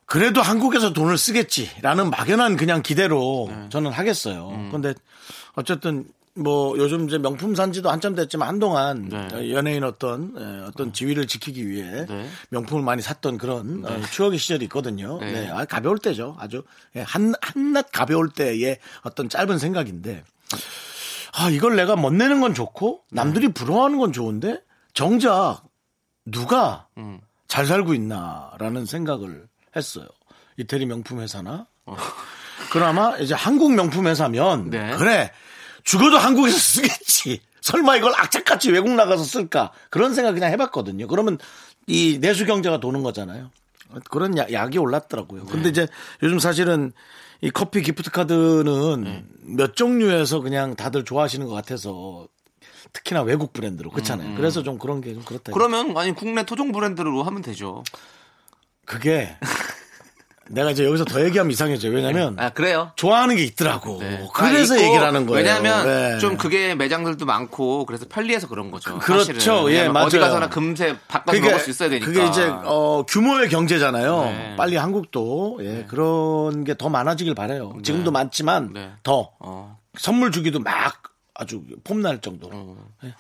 그래도 0.06 0.42
한국에서 0.42 0.94
돈을 0.94 1.18
쓰겠지라는 1.18 2.10
막연한 2.10 2.58
그냥 2.58 2.82
기대로 2.82 3.48
네. 3.50 3.70
저는 3.70 3.92
하겠어요. 3.92 4.50
음. 4.50 4.70
근데 4.72 4.94
어쨌든 5.54 6.06
뭐 6.38 6.78
요즘 6.78 7.08
이제 7.08 7.18
명품 7.18 7.56
산지도 7.56 7.90
한참 7.90 8.14
됐지만 8.14 8.48
한동안 8.50 9.08
네. 9.08 9.52
연예인 9.54 9.86
어떤 9.86 10.34
에, 10.38 10.68
어떤 10.68 10.92
지위를 10.92 11.28
지키기 11.28 11.68
위해 11.68 12.06
네. 12.06 12.30
명품을 12.50 12.84
많이 12.84 13.02
샀던 13.02 13.38
그런 13.38 13.86
어, 13.86 14.02
추억의 14.12 14.38
시절이 14.38 14.66
있거든요. 14.66 15.18
네. 15.20 15.32
네. 15.32 15.50
아, 15.50 15.64
가벼울 15.64 15.98
때죠. 15.98 16.36
아주 16.38 16.64
예, 16.98 17.02
한 17.02 17.34
한낱 17.42 17.90
가벼울 17.92 18.30
때의 18.30 18.80
어떤 19.04 19.30
짧은 19.30 19.60
생각인데 19.60 20.24
아 21.38 21.50
이걸 21.50 21.78
내가 21.78 21.96
못 21.96 22.14
내는 22.14 22.42
건 22.42 22.54
좋고 22.54 23.04
네. 23.12 23.22
남들이 23.22 23.48
부러워하는 23.48 23.98
건 23.98 24.12
좋은데 24.12 24.62
정작 24.94 25.64
누가 26.26 26.88
음. 26.98 27.22
잘 27.48 27.66
살고 27.66 27.94
있나라는 27.94 28.86
생각을 28.86 29.48
했어요. 29.74 30.08
이태리 30.58 30.86
명품 30.86 31.22
회사나 31.22 31.68
그나마 32.72 33.16
이제 33.20 33.34
한국 33.34 33.74
명품 33.74 34.08
회사면 34.08 34.70
네. 34.70 34.96
그래 34.98 35.32
죽어도 35.86 36.18
한국에서 36.18 36.58
쓰겠지. 36.58 37.42
설마 37.62 37.96
이걸 37.98 38.14
악착같이 38.16 38.70
외국 38.72 38.92
나가서 38.92 39.24
쓸까 39.24 39.72
그런 39.90 40.14
생각 40.14 40.34
그냥 40.34 40.52
해봤거든요. 40.52 41.08
그러면 41.08 41.38
이 41.88 42.20
내수 42.20 42.46
경제가 42.46 42.80
도는 42.80 43.02
거잖아요. 43.04 43.50
그런 44.10 44.38
야- 44.38 44.48
약이 44.52 44.78
올랐더라고요. 44.78 45.46
네. 45.46 45.52
근데 45.52 45.70
이제 45.70 45.88
요즘 46.22 46.40
사실은 46.40 46.92
이 47.42 47.50
커피 47.52 47.82
기프트 47.82 48.12
카드는 48.12 49.02
네. 49.04 49.24
몇 49.42 49.76
종류에서 49.76 50.42
그냥 50.42 50.76
다들 50.76 51.06
좋아하시는 51.06 51.46
것 51.48 51.54
같아서 51.54 52.28
특히나 52.94 53.22
외국 53.24 53.52
브랜드로 53.54 53.90
그렇잖아요. 53.92 54.36
그래서 54.36 54.64
좀 54.64 54.78
그런 54.78 55.02
게 55.02 55.14
좀 55.14 55.24
그렇다. 55.24 55.52
음, 55.52 55.54
그러면 55.54 55.98
아니 55.98 56.14
국내 56.14 56.44
토종 56.46 56.72
브랜드로 56.72 57.24
하면 57.24 57.42
되죠. 57.42 57.84
그게 58.86 59.36
내가 60.50 60.72
이제 60.72 60.86
여기서 60.86 61.06
더 61.06 61.24
얘기하면 61.26 61.52
이상해져요. 61.52 61.92
왜냐면 61.92 62.36
아 62.40 62.50
그래요? 62.52 62.92
좋아하는 62.96 63.36
게 63.36 63.44
있더라고. 63.44 63.98
네. 64.00 64.28
그래서 64.34 64.76
아, 64.76 64.78
얘기를 64.78 65.02
하는 65.04 65.26
거예요. 65.26 65.38
왜냐하면 65.44 65.86
네. 65.86 66.20
좀 66.20 66.38
그게 66.38 66.76
매장들도 66.76 67.26
많고 67.26 67.86
그래서 67.88 68.06
편리해서 68.08 68.48
그런 68.48 68.70
거죠. 68.70 69.00
그렇죠. 69.00 69.34
사실은. 69.34 69.72
예, 69.72 69.80
왜냐면 69.80 70.04
어디 70.04 70.18
맞아요. 70.18 70.30
가서나 70.30 70.50
금세 70.50 70.96
바꿔서 71.08 71.40
먹을 71.40 71.60
수 71.60 71.70
있어야 71.72 71.90
되니까. 71.90 72.06
그게 72.06 72.26
이제 72.28 72.46
어, 72.48 73.04
규모의 73.08 73.50
경제잖아요. 73.50 74.24
네. 74.26 74.56
빨리 74.56 74.76
한국도 74.76 75.60
예, 75.62 75.86
그런 75.90 76.64
게 76.64 76.76
더 76.76 76.90
많아지길 76.90 77.34
바래요. 77.36 77.74
지금도 77.84 78.12
많지만 78.12 78.74
네. 78.74 78.92
더 79.02 79.32
어, 79.40 79.78
선물 79.98 80.32
주기도 80.32 80.60
막 80.60 81.02
아주 81.34 81.62
폼날 81.84 82.22
정도로. 82.22 82.78
그, 83.02 83.12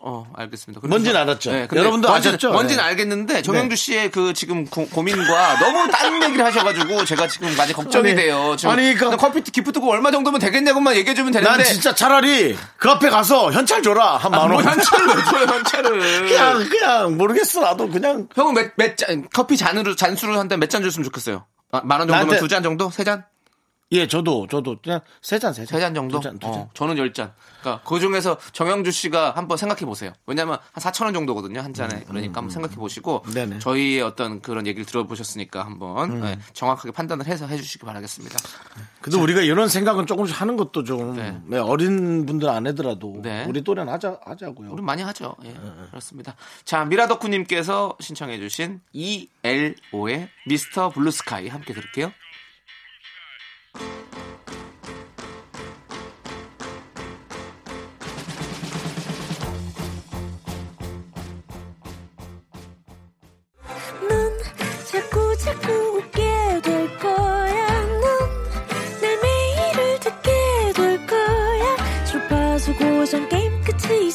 어, 0.00 0.26
알겠습니다. 0.34 0.86
뭔지는 0.86 1.16
알았죠? 1.20 1.50
근데 1.50 1.76
여러분도 1.78 2.08
뭔지는- 2.08 2.28
아셨죠? 2.28 2.52
뭔지는 2.52 2.82
네. 2.82 2.88
알겠는데 2.88 3.42
정영주 3.42 3.76
씨의 3.76 4.10
그 4.10 4.32
지금 4.34 4.66
고, 4.66 4.86
민과 5.02 5.58
너무 5.60 5.90
다른 5.90 6.22
얘기를 6.24 6.44
하셔가지고 6.44 7.04
제가 7.04 7.28
지금 7.28 7.54
많이 7.56 7.72
걱정이 7.72 8.08
아니, 8.10 8.16
돼요. 8.16 8.54
지금 8.58 8.72
아니, 8.72 8.94
그러니까- 8.94 9.16
커피 9.16 9.42
기프트고 9.42 9.90
얼마 9.90 10.10
정도면 10.10 10.40
되겠냐고만 10.40 10.96
얘기해주면 10.96 11.32
되는데. 11.32 11.56
난 11.56 11.64
진짜 11.64 11.94
차라리 11.94 12.56
그 12.76 12.90
앞에 12.90 13.10
가서 13.10 13.52
현찰 13.52 13.82
줘라 13.82 14.16
한만 14.16 14.40
아, 14.40 14.42
원. 14.44 14.52
뭐 14.52 14.62
현찰을 14.62 15.06
왜 15.08 15.24
줘요, 15.24 15.46
현찰을. 15.46 16.00
그냥 16.28 16.68
그냥 16.68 17.16
모르겠어 17.16 17.60
나도 17.60 17.88
그냥 17.88 18.28
형은 18.34 18.54
몇, 18.54 18.72
몇 18.76 18.96
잔, 18.96 19.26
커피 19.32 19.56
잔으로, 19.56 19.94
잔수로 19.96 20.38
한대몇잔 20.38 20.82
줬으면 20.82 21.04
좋겠어요? 21.04 21.44
아, 21.72 21.80
만원 21.84 22.08
정도면 22.08 22.38
두 22.38 22.48
잔 22.48 22.62
정도? 22.62 22.90
세 22.90 23.04
잔? 23.04 23.24
예 23.92 24.08
저도 24.08 24.48
저도 24.48 24.78
그냥 24.82 25.00
세 25.22 25.38
잔 25.38 25.52
세 25.54 25.64
잔. 25.64 25.78
세 25.78 25.80
잔 25.80 25.94
정도? 25.94 26.18
두 26.18 26.22
잔, 26.24 26.38
두 26.40 26.46
잔. 26.50 26.54
어, 26.62 26.70
저는 26.74 26.98
열 26.98 27.12
잔. 27.12 27.32
그러니까 27.60 27.84
그 27.88 28.00
중에서 28.00 28.36
정영주 28.52 28.90
씨가 28.90 29.32
한번 29.36 29.56
생각해 29.56 29.82
보세요. 29.86 30.12
왜냐면 30.26 30.58
한 30.72 30.82
4천 30.82 31.04
원 31.04 31.14
정도거든요 31.14 31.60
한 31.60 31.72
잔에. 31.72 32.02
그러니까 32.08 32.38
한번 32.38 32.50
생각해 32.50 32.74
보시고 32.74 33.22
음, 33.26 33.32
네네. 33.32 33.54
음. 33.56 33.60
저희의 33.60 34.02
어떤 34.02 34.40
그런 34.42 34.66
얘기를 34.66 34.84
들어보셨으니까 34.84 35.64
한번 35.64 36.20
네, 36.20 36.36
정확하게 36.52 36.90
판단을 36.90 37.26
해서 37.26 37.46
해주시기 37.46 37.84
바라겠습니다. 37.86 38.36
근데 39.00 39.18
우리가 39.20 39.40
이런 39.42 39.68
생각은 39.68 40.06
조금씩 40.06 40.40
하는 40.40 40.56
것도 40.56 40.82
좀 40.82 41.14
네. 41.14 41.40
네, 41.46 41.58
어린 41.58 42.26
분들 42.26 42.48
안 42.48 42.66
해더라도 42.66 43.20
네. 43.22 43.44
우리 43.48 43.62
또래는 43.62 43.92
하자 43.92 44.18
하자고요. 44.24 44.72
우리 44.72 44.82
많이 44.82 45.02
하죠. 45.02 45.36
예, 45.44 45.48
네, 45.50 45.60
그렇습니다. 45.90 46.34
자, 46.64 46.84
미라덕후님께서 46.84 47.96
신청해주신 48.00 48.80
ELO의 48.92 50.28
미스터 50.48 50.90
블루스카이 50.90 51.48
함께 51.48 51.72
들을게요. 51.72 52.10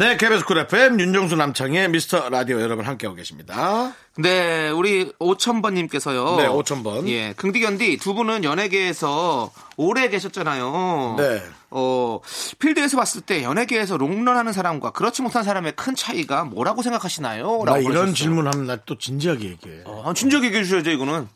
네, 0.00 0.16
KBS 0.16 0.46
쿨 0.46 0.56
FM 0.56 0.98
윤정수 0.98 1.36
남창희의 1.36 1.90
미스터 1.90 2.30
라디오 2.30 2.58
여러분 2.62 2.86
함께하고 2.86 3.14
계십니다. 3.16 3.92
네, 4.16 4.70
우리 4.70 5.12
5000번님께서요. 5.18 6.38
네, 6.38 6.48
5000번. 6.48 7.06
예, 7.08 7.34
긍디견디 7.34 7.98
두 7.98 8.14
분은 8.14 8.42
연예계에서 8.42 9.52
오래 9.76 10.08
계셨잖아요. 10.08 11.16
네. 11.18 11.42
어, 11.68 12.18
필드에서 12.58 12.96
봤을 12.96 13.20
때 13.20 13.42
연예계에서 13.42 13.98
롱런 13.98 14.38
하는 14.38 14.54
사람과 14.54 14.92
그렇지 14.92 15.20
못한 15.20 15.44
사람의 15.44 15.72
큰 15.76 15.94
차이가 15.94 16.44
뭐라고 16.44 16.80
생각하시나요? 16.80 17.42
나 17.66 17.72
라고 17.72 17.80
이런 17.82 17.82
보내주셨어요. 18.06 18.14
질문하면 18.14 18.66
나 18.68 18.78
또 18.86 18.96
진지하게 18.96 19.50
얘기해. 19.50 19.82
어, 19.84 20.00
한 20.06 20.14
진지하게 20.14 20.46
얘기해 20.46 20.64
주셔야죠, 20.64 20.92
이거는. 20.92 21.28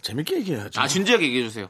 재밌게 0.00 0.36
얘기해야죠. 0.38 0.80
아, 0.80 0.88
진지하게 0.88 1.26
얘기해 1.26 1.44
주세요. 1.44 1.68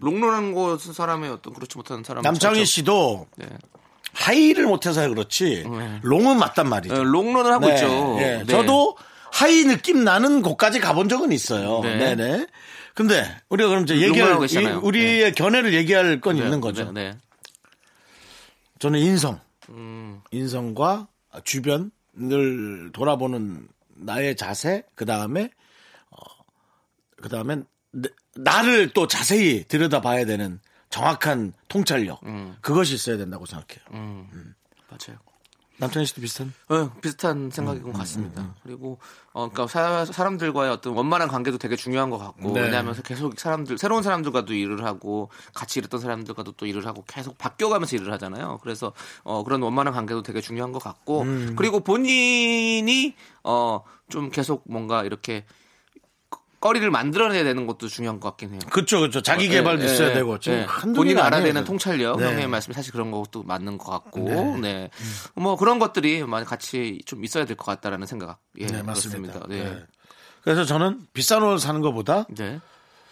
롱런 0.00 0.34
하는 0.34 0.52
거 0.52 0.76
사람의 0.78 1.30
어떤 1.30 1.54
그렇지 1.54 1.76
못한 1.76 2.02
사람. 2.02 2.22
남창희 2.22 2.64
씨도 2.64 3.28
네. 3.36 3.46
high를 4.14 4.66
못해서 4.66 5.08
그렇지 5.08 5.64
네. 5.68 5.98
long은 6.02 6.38
맞단 6.38 6.68
말이죠. 6.68 6.94
어, 6.94 7.04
롱런을 7.04 7.52
하고 7.52 7.66
네, 7.66 7.74
있죠. 7.74 8.16
예. 8.20 8.24
네. 8.38 8.44
저도 8.46 8.96
high 9.32 9.64
느낌 9.64 10.04
나는 10.04 10.42
곳까지 10.42 10.80
가본 10.80 11.08
적은 11.08 11.32
있어요. 11.32 11.80
네. 11.82 11.96
네. 11.96 12.14
네 12.14 12.46
근데 12.94 13.24
우리가 13.48 13.68
그럼 13.68 13.82
이제 13.82 13.96
얘기할 14.00 14.38
우리의 14.82 15.32
견해를 15.32 15.74
얘기할 15.74 16.20
건 16.20 16.36
네, 16.36 16.44
있는 16.44 16.60
거죠. 16.60 16.92
네, 16.92 17.10
네. 17.10 17.18
저는 18.78 19.00
인성, 19.00 19.40
음, 19.70 20.20
인성과 20.30 21.08
주변을 21.42 22.92
돌아보는 22.92 23.66
나의 23.96 24.36
자세, 24.36 24.84
그 24.94 25.04
다음에 25.04 25.50
그 27.16 27.28
다음에 27.28 27.62
나를 28.36 28.90
또 28.90 29.06
자세히 29.06 29.64
들여다봐야 29.64 30.26
되는 30.26 30.60
정확한 30.94 31.52
통찰력 31.66 32.20
음. 32.24 32.56
그것이 32.60 32.94
있어야 32.94 33.16
된다고 33.16 33.46
생각해요. 33.46 33.84
맞아요. 34.88 35.18
남창희 35.78 36.06
씨도 36.06 36.20
비슷한? 36.20 36.54
어, 36.68 36.92
비슷한 37.00 37.50
생각인 37.50 37.82
것 37.82 37.92
같습니다. 37.94 38.54
그리고 38.62 39.00
어, 39.32 39.48
그러니까 39.48 39.66
사, 39.66 40.04
사람들과의 40.04 40.70
어떤 40.70 40.94
원만한 40.94 41.26
관계도 41.26 41.58
되게 41.58 41.74
중요한 41.74 42.10
것 42.10 42.18
같고 42.18 42.52
네. 42.52 42.60
왜냐하면 42.60 42.94
계속 43.02 43.36
사람들 43.36 43.76
새로운 43.76 44.04
사람들과도 44.04 44.54
일을 44.54 44.84
하고 44.84 45.30
같이 45.52 45.80
일했던 45.80 45.98
사람들과도 45.98 46.52
또 46.52 46.66
일을 46.66 46.86
하고 46.86 47.02
계속 47.08 47.36
바뀌어가면서 47.38 47.96
일을 47.96 48.12
하잖아요. 48.12 48.60
그래서 48.62 48.92
어, 49.24 49.42
그런 49.42 49.62
원만한 49.62 49.92
관계도 49.92 50.22
되게 50.22 50.40
중요한 50.40 50.70
것 50.70 50.80
같고 50.80 51.22
음. 51.22 51.56
그리고 51.56 51.80
본인이 51.80 53.16
어, 53.42 53.82
좀 54.08 54.30
계속 54.30 54.62
뭔가 54.68 55.02
이렇게 55.02 55.44
거리를 56.64 56.90
만들어내야 56.90 57.44
되는 57.44 57.66
것도 57.66 57.88
중요한 57.88 58.20
것 58.20 58.30
같긴 58.30 58.52
해요. 58.52 58.60
그렇죠, 58.70 58.98
그렇죠. 59.00 59.20
자기 59.20 59.48
개발도 59.48 59.82
예, 59.84 59.92
있어야 59.92 60.08
예, 60.08 60.14
되고 60.14 60.38
지금 60.38 60.60
예. 60.60 60.62
한두 60.62 61.00
본인 61.00 61.16
개가 61.16 61.26
알아야 61.26 61.40
아니에요. 61.40 61.52
되는 61.52 61.66
통찰력 61.66 62.18
네. 62.18 62.24
형님의 62.24 62.48
말씀 62.48 62.72
사실 62.72 62.90
그런 62.90 63.10
것도 63.10 63.42
맞는 63.42 63.76
것 63.76 63.90
같고 63.90 64.56
네. 64.62 64.88
뭐 65.34 65.56
그런 65.56 65.78
것들이 65.78 66.24
많이 66.24 66.46
같이 66.46 67.02
좀 67.04 67.22
있어야 67.22 67.44
될 67.44 67.54
것 67.58 67.66
같다라는 67.66 68.06
생각 68.06 68.38
예 68.58 68.66
네, 68.66 68.82
맞습니다. 68.82 69.40
네. 69.46 69.62
네. 69.64 69.82
그래서 70.42 70.64
저는 70.64 71.00
비싼 71.12 71.42
옷을 71.42 71.58
사는 71.58 71.82
것보다 71.82 72.24
네. 72.30 72.58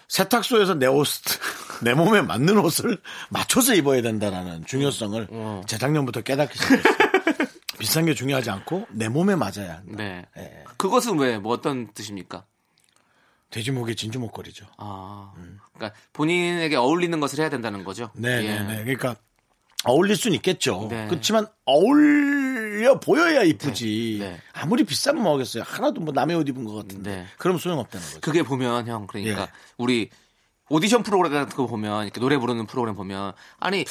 세탁소에서 0.09 0.75
내 0.75 0.87
옷, 0.87 1.07
내 1.85 1.93
몸에 1.93 2.23
맞는 2.23 2.57
옷을 2.57 2.99
맞춰서 3.29 3.75
입어야 3.75 4.01
된다라는 4.01 4.65
중요성을 4.65 5.29
어. 5.31 5.61
재작년부터 5.67 6.23
깨닫기 6.23 6.59
시작했어요. 6.59 6.93
비싼 7.79 8.07
게 8.07 8.15
중요하지 8.15 8.49
않고 8.49 8.87
내 8.93 9.09
몸에 9.11 9.35
맞아야 9.35 9.77
한다. 9.77 9.93
네. 9.97 10.25
예. 10.39 10.65
그것은 10.79 11.19
왜 11.19 11.37
뭐 11.39 11.53
어떤 11.53 11.93
뜻입니까? 11.93 12.45
돼지목이 13.53 13.95
진주 13.95 14.19
목걸이죠. 14.19 14.67
아, 14.79 15.33
그러니까 15.75 15.99
본인에게 16.13 16.77
어울리는 16.77 17.21
것을 17.21 17.39
해야 17.41 17.51
된다는 17.51 17.85
거죠. 17.85 18.11
네, 18.15 18.43
예. 18.45 18.59
네, 18.59 18.63
네. 18.65 18.83
그러니까 18.83 19.15
어울릴 19.85 20.17
수는 20.17 20.35
있겠죠. 20.37 20.89
네. 20.91 21.07
그렇지만 21.09 21.47
어울려 21.67 22.99
보여야 22.99 23.43
이쁘지. 23.43 24.17
네, 24.21 24.31
네. 24.31 24.41
아무리 24.53 24.85
비싸면 24.85 25.23
뭐하겠어요. 25.23 25.65
하나도 25.67 26.01
뭐 26.01 26.15
남의 26.15 26.35
옷 26.37 26.49
입은 26.49 26.65
것 26.65 26.75
같은데. 26.75 27.17
네. 27.17 27.27
그럼 27.37 27.59
소용없다는 27.59 28.07
거죠. 28.07 28.21
그게 28.21 28.43
보면 28.43 28.89
형 28.89 29.07
그러니까 29.07 29.43
예. 29.43 29.47
우리 29.77 30.09
오디션 30.69 31.03
프로그램 31.03 31.33
같은 31.33 31.55
거 31.55 31.67
보면 31.67 32.05
이렇게 32.05 32.21
노래 32.21 32.39
부르는 32.39 32.67
프로그램 32.67 32.97
보면 32.97 33.35
아니 33.61 33.85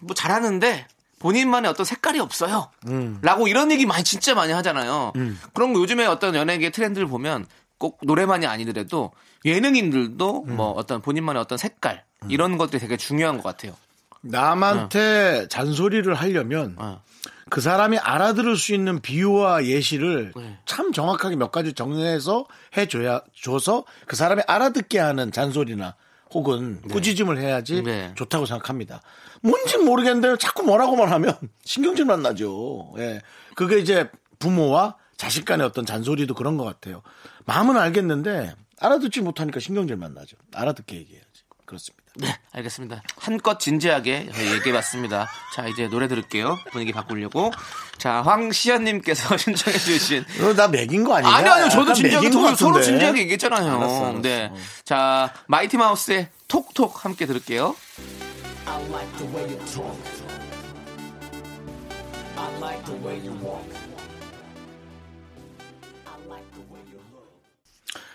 뭐 0.00 0.14
잘하는데 0.14 0.86
본인만의 1.18 1.70
어떤 1.70 1.84
색깔이 1.84 2.18
없어요. 2.18 2.70
음. 2.86 3.18
라고 3.22 3.46
이런 3.46 3.70
얘기 3.70 3.84
많이 3.84 4.02
진짜 4.04 4.34
많이 4.34 4.52
하잖아요. 4.52 5.12
그런 5.52 5.72
거 5.72 5.80
요즘에 5.80 6.06
어떤 6.06 6.34
연예계 6.34 6.70
트렌드를 6.70 7.06
보면 7.06 7.46
꼭 7.82 7.98
노래만이 8.02 8.46
아니더라도 8.46 9.10
예능인들도 9.44 10.44
음. 10.46 10.56
뭐 10.56 10.70
어떤 10.70 11.02
본인만의 11.02 11.42
어떤 11.42 11.58
색깔 11.58 12.04
이런 12.28 12.56
것들이 12.56 12.78
되게 12.78 12.96
중요한 12.96 13.38
것 13.38 13.42
같아요. 13.42 13.74
남한테 14.20 15.48
잔소리를 15.48 16.14
하려면 16.14 16.76
어. 16.78 17.02
그 17.50 17.60
사람이 17.60 17.98
알아들을 17.98 18.56
수 18.56 18.72
있는 18.72 19.00
비유와 19.00 19.64
예시를 19.64 20.32
네. 20.36 20.58
참 20.64 20.92
정확하게 20.92 21.34
몇 21.34 21.50
가지 21.50 21.72
정리해서 21.72 22.46
해줘야 22.76 23.20
줘서 23.34 23.82
그 24.06 24.14
사람이 24.14 24.42
알아듣게 24.46 25.00
하는 25.00 25.32
잔소리나 25.32 25.96
혹은 26.30 26.80
꾸짖음을 26.82 27.38
해야지 27.38 27.82
네. 27.82 28.12
좋다고 28.14 28.46
생각합니다. 28.46 29.02
뭔지 29.40 29.76
모르겠는데 29.78 30.38
자꾸 30.38 30.62
뭐라고만 30.62 31.10
하면 31.10 31.36
신경질만 31.66 32.22
나죠. 32.22 32.94
예. 32.98 33.20
그게 33.56 33.78
이제 33.78 34.08
부모와 34.38 34.94
자식 35.16 35.44
간의 35.44 35.66
어떤 35.66 35.84
잔소리도 35.84 36.34
그런 36.34 36.56
것 36.56 36.64
같아요. 36.64 37.02
마음은 37.46 37.76
알겠는데 37.76 38.54
알아듣지 38.80 39.20
못하니까 39.20 39.60
신경질만 39.60 40.14
나죠. 40.14 40.36
알아듣게 40.54 40.96
얘기해야지. 40.96 41.28
그렇습니다. 41.66 42.02
네, 42.16 42.36
알겠습니다. 42.52 43.02
한껏 43.16 43.58
진지하게 43.58 44.28
얘기해봤습니다. 44.56 45.30
자, 45.54 45.66
이제 45.68 45.88
노래 45.88 46.08
들을게요. 46.08 46.58
분위기 46.70 46.92
바꾸려고. 46.92 47.50
자, 47.96 48.20
황시연님께서 48.22 49.36
신청해주신. 49.38 50.24
이거 50.36 50.54
나 50.54 50.68
맥인 50.68 51.04
거 51.04 51.14
아니야? 51.14 51.32
아니, 51.32 51.48
아니요. 51.48 51.68
저도 51.70 51.94
진지하게, 51.94 52.30
서로, 52.30 52.54
서로. 52.54 52.82
진지하게 52.82 53.20
얘기했잖아요. 53.22 53.76
알았어, 53.78 54.04
알았어. 54.04 54.20
네. 54.20 54.50
어. 54.52 54.56
자, 54.84 55.32
마이티 55.46 55.78
마우스의 55.78 56.28
톡톡 56.48 57.02
함께 57.04 57.24
들을게요. 57.24 57.74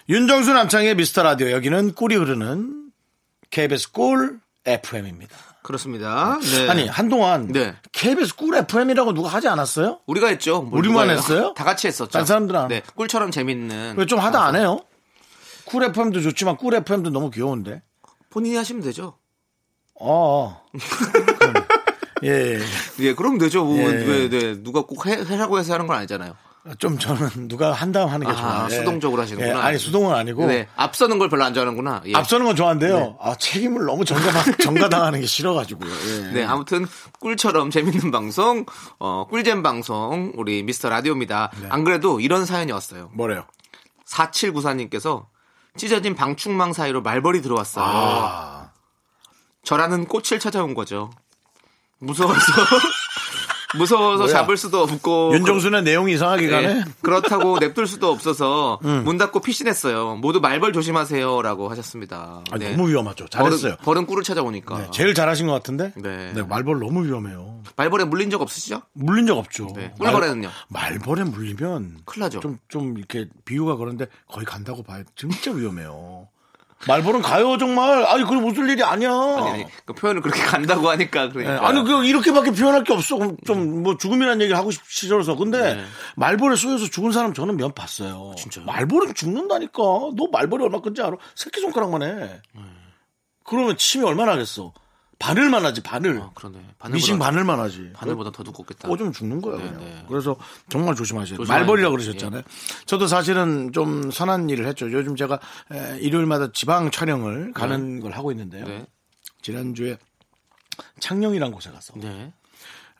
윤정수 0.09 0.53
남창의 0.53 0.95
미스터 0.95 1.23
라디오 1.23 1.51
여기는 1.51 1.93
꿀이 1.93 2.15
흐르는 2.15 2.91
KBS 3.49 3.91
꿀 3.91 4.39
FM입니다. 4.65 5.35
그렇습니다. 5.63 6.39
네. 6.41 6.69
아니 6.69 6.87
한동안 6.87 7.47
네. 7.51 7.75
KBS 7.91 8.35
꿀 8.37 8.55
FM이라고 8.55 9.13
누가 9.13 9.27
하지 9.29 9.49
않았어요? 9.49 9.99
우리가 10.05 10.27
했죠. 10.27 10.61
뭘 10.61 10.79
우리만 10.79 11.07
누가 11.07 11.11
해요? 11.11 11.17
했어요? 11.19 11.53
다 11.57 11.65
같이 11.65 11.87
했었죠. 11.87 12.09
다른 12.11 12.25
사람들은 12.25 12.59
안 12.59 12.67
네. 12.69 12.81
꿀처럼 12.95 13.31
재밌는. 13.31 13.95
왜 13.97 14.05
좀 14.05 14.19
하다 14.19 14.41
안 14.45 14.55
해요? 14.55 14.79
꿀 15.65 15.83
FM도 15.83 16.21
좋지만 16.21 16.55
꿀 16.55 16.73
FM도 16.75 17.09
너무 17.09 17.29
귀여운데. 17.29 17.81
본인이 18.29 18.55
하시면 18.55 18.81
되죠. 18.83 19.17
어. 19.99 20.63
예, 22.23 22.29
예. 22.29 22.59
예, 22.99 23.13
그럼 23.13 23.37
되죠. 23.37 23.63
뭐, 23.65 23.77
예. 23.77 23.83
왜, 23.83 24.29
네. 24.29 24.63
누가 24.63 24.81
꼭 24.83 25.05
해, 25.05 25.11
해라고 25.23 25.59
해서 25.59 25.73
하는 25.73 25.85
건 25.85 25.97
아니잖아요. 25.97 26.33
좀 26.79 26.97
저는 26.97 27.47
누가 27.47 27.71
한 27.71 27.91
다음 27.91 28.09
하는 28.09 28.27
게 28.27 28.33
아, 28.33 28.35
좋아요. 28.35 28.67
예. 28.71 28.75
수동적으로 28.77 29.21
하시는구나. 29.21 29.57
예, 29.59 29.61
아니 29.61 29.77
수동은 29.77 30.13
아니고 30.13 30.45
네. 30.47 30.67
앞서는 30.75 31.19
걸 31.19 31.29
별로 31.29 31.43
안 31.43 31.53
좋아하는구나. 31.53 32.01
예. 32.05 32.13
앞서는 32.15 32.45
건 32.45 32.55
좋아한데요. 32.55 33.17
아, 33.21 33.35
책임을 33.35 33.85
너무 33.85 34.05
전가당, 34.05 34.57
전가 34.59 34.89
당하는 34.89 35.21
게 35.21 35.25
싫어가지고요. 35.25 35.89
예. 35.91 36.31
네, 36.33 36.43
아무튼 36.43 36.85
꿀처럼 37.19 37.71
재밌는 37.71 38.11
방송, 38.11 38.65
어, 38.99 39.25
꿀잼 39.29 39.63
방송 39.63 40.33
우리 40.35 40.63
미스터 40.63 40.89
라디오입니다. 40.89 41.51
네. 41.61 41.67
안 41.69 41.83
그래도 41.83 42.19
이런 42.19 42.45
사연이 42.45 42.71
왔어요. 42.71 43.09
뭐래요? 43.13 43.45
4794님께서 44.07 45.25
찢어진 45.77 46.15
방충망 46.15 46.73
사이로 46.73 47.01
말벌이 47.01 47.41
들어왔어요. 47.41 47.85
아, 47.85 48.71
저라는 49.63 50.05
꽃을 50.05 50.39
찾아온 50.39 50.73
거죠. 50.73 51.11
무서워서 51.99 52.39
무서워서 53.77 54.23
뭐야? 54.23 54.33
잡을 54.33 54.57
수도 54.57 54.81
없고 54.81 55.33
윤정수는 55.35 55.83
내용이 55.83 56.13
이상하게 56.13 56.49
가네. 56.49 56.67
예, 56.67 56.83
그렇다고 57.01 57.59
냅둘 57.59 57.87
수도 57.87 58.09
없어서 58.11 58.79
음. 58.85 59.03
문 59.03 59.17
닫고 59.17 59.41
피신했어요. 59.41 60.15
모두 60.15 60.39
말벌 60.39 60.73
조심하세요라고 60.73 61.69
하셨습니다. 61.69 62.41
아, 62.51 62.57
네. 62.57 62.75
너무 62.75 62.89
위험하죠. 62.89 63.27
잘했어요. 63.27 63.75
벌은, 63.77 63.83
벌은 63.83 64.05
꿀을 64.07 64.23
찾아오니까. 64.23 64.77
네, 64.77 64.87
제일 64.91 65.13
잘하신 65.13 65.47
것 65.47 65.53
같은데. 65.53 65.93
네. 65.95 66.33
말벌 66.43 66.79
너무 66.79 67.05
위험해요. 67.05 67.61
말벌에 67.75 68.05
물린 68.05 68.29
적 68.29 68.41
없으시죠? 68.41 68.81
물린 68.93 69.27
적 69.27 69.37
없죠. 69.37 69.67
네. 69.75 69.93
꿀벌에는요? 69.99 70.49
말, 70.69 70.99
벌에 70.99 71.23
물리면 71.23 71.99
큰일 72.05 72.23
나죠. 72.23 72.39
좀, 72.39 72.57
좀 72.67 72.97
이렇게 72.97 73.27
비유가 73.45 73.75
그런데 73.75 74.07
거의 74.27 74.45
간다고 74.45 74.83
봐요. 74.83 75.03
진짜 75.15 75.51
위험해요. 75.51 76.27
말벌은 76.85 77.21
가요 77.23 77.57
정말. 77.57 78.05
아니 78.05 78.23
그럼 78.23 78.45
웃을 78.45 78.69
일이 78.69 78.83
아니야. 78.83 79.09
아니, 79.11 79.49
아니, 79.49 79.65
그 79.85 79.93
표현을 79.93 80.21
그렇게 80.21 80.41
간다고 80.41 80.89
하니까 80.89 81.25
네, 81.27 81.31
그러니까. 81.33 81.67
아니 81.67 81.83
그 81.83 82.05
이렇게밖에 82.05 82.51
표현할 82.51 82.83
게 82.83 82.93
없어. 82.93 83.17
좀 83.45 83.81
뭐 83.83 83.97
죽음이라는 83.97 84.41
얘기를 84.41 84.57
하고 84.57 84.69
싶- 84.71 84.85
싫어서. 84.87 85.35
근데 85.35 85.75
네. 85.75 85.83
말벌에 86.17 86.55
쏘여서 86.55 86.85
죽은 86.89 87.11
사람 87.11 87.33
저는 87.33 87.57
몇 87.57 87.73
봤어요. 87.73 88.33
진짜요? 88.37 88.65
말벌은 88.65 89.13
죽는다니까. 89.15 89.81
너 89.81 90.27
말벌이 90.31 90.63
얼마 90.63 90.79
큰지 90.81 91.01
알아? 91.01 91.15
새끼 91.35 91.61
손가락만 91.61 92.03
해. 92.03 92.13
네. 92.13 92.61
그러면 93.43 93.75
침이 93.77 94.05
얼마나 94.05 94.33
하겠어? 94.33 94.71
바늘만 95.19 95.65
하지 95.65 95.81
바늘. 95.81 96.19
아, 96.21 96.29
그러네. 96.35 96.59
미싱 96.91 97.17
바늘보다, 97.17 97.25
바늘만 97.25 97.59
하지. 97.59 97.91
바늘보다 97.93 98.31
더 98.31 98.43
두껍겠다. 98.43 98.87
오줌 98.87 99.11
죽는 99.11 99.41
거예요. 99.41 99.57
네. 99.57 99.77
네. 99.85 100.05
그래서 100.07 100.35
정말 100.69 100.95
조심하셔야 100.95 101.37
돼요. 101.37 101.47
말벌이라고 101.47 101.97
돼요. 101.97 102.05
그러셨잖아요. 102.05 102.43
저도 102.85 103.07
사실은 103.07 103.71
좀 103.73 104.11
선한 104.11 104.49
일을 104.49 104.67
했죠. 104.67 104.91
요즘 104.91 105.15
제가 105.15 105.39
에, 105.71 105.97
일요일마다 105.99 106.51
지방 106.51 106.91
촬영을 106.91 107.51
가는 107.53 107.99
걸 107.99 108.11
하고 108.13 108.31
있는데요. 108.31 108.65
네. 108.65 108.85
지난주에 109.41 109.97
창녕이란 110.99 111.51
곳에 111.51 111.71
가서 111.71 111.93
네. 111.95 112.31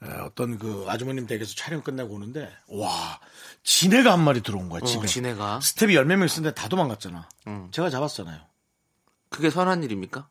에, 0.03 0.09
어떤 0.25 0.57
그 0.57 0.85
아주머님 0.87 1.27
댁에서 1.27 1.53
촬영 1.55 1.81
끝내고 1.83 2.15
오는데 2.15 2.51
와 2.69 3.19
지네가 3.63 4.11
한 4.13 4.23
마리 4.23 4.41
들어온 4.41 4.69
거야 4.69 4.81
집에. 4.81 5.03
어, 5.03 5.05
지네가. 5.05 5.59
스텝이 5.61 5.93
열몇 5.95 6.17
명 6.17 6.25
있었는데 6.25 6.55
다 6.55 6.67
도망갔잖아. 6.67 7.29
음. 7.47 7.67
제가 7.71 7.91
잡았잖아요. 7.91 8.39
그게 9.29 9.49
선한 9.51 9.83
일입니까? 9.83 10.27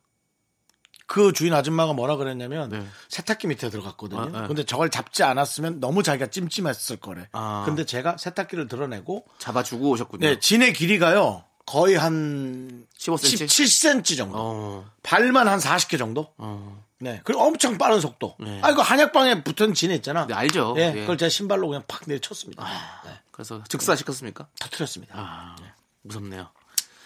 그 1.07 1.33
주인 1.33 1.55
아줌마가 1.55 1.93
뭐라 1.93 2.17
그랬냐면 2.17 2.69
네. 2.69 2.87
세탁기 3.09 3.47
밑에 3.47 3.71
들어갔거든요. 3.71 4.21
아, 4.35 4.45
아. 4.45 4.47
근데 4.47 4.65
저걸 4.65 4.91
잡지 4.91 5.23
않았으면 5.23 5.81
너무 5.81 6.03
자기가 6.03 6.31
찜찜했을 6.31 6.97
거래. 6.97 7.29
아. 7.33 7.63
근데 7.65 7.85
제가 7.85 8.17
세탁기를 8.19 8.69
드러내고 8.69 9.25
잡아주고 9.39 9.91
오셨군요. 9.91 10.27
네, 10.27 10.39
진의 10.41 10.73
길이가요. 10.73 11.45
거의 11.65 11.97
한 11.97 12.87
15cm? 12.99 13.47
17cm 13.47 14.17
정도. 14.17 14.39
어, 14.39 14.91
발만 15.03 15.49
한 15.49 15.59
40개 15.59 15.99
정도. 15.99 16.33
어. 16.39 16.85
네. 16.99 17.21
그리고 17.25 17.43
엄청 17.43 17.77
빠른 17.77 18.01
속도. 18.01 18.37
네. 18.39 18.61
아, 18.63 18.71
이거 18.71 18.83
한약방에 18.83 19.43
붙은 19.45 19.75
진해 19.75 19.97
있잖아. 19.97 20.27
네, 20.27 20.35
알죠. 20.35 20.75
예, 20.79 20.93
예. 20.97 21.01
그걸 21.01 21.19
제가 21.19 21.29
신발로 21.29 21.69
그냥 21.69 21.83
팍 21.87 22.03
내쳤습니다. 22.07 22.65
네. 23.05 23.11
그래서 23.33 23.63
즉사시켰습니까? 23.69 24.49
터트렸습니다. 24.59 25.15
아, 25.17 25.57
무섭네요. 26.03 26.49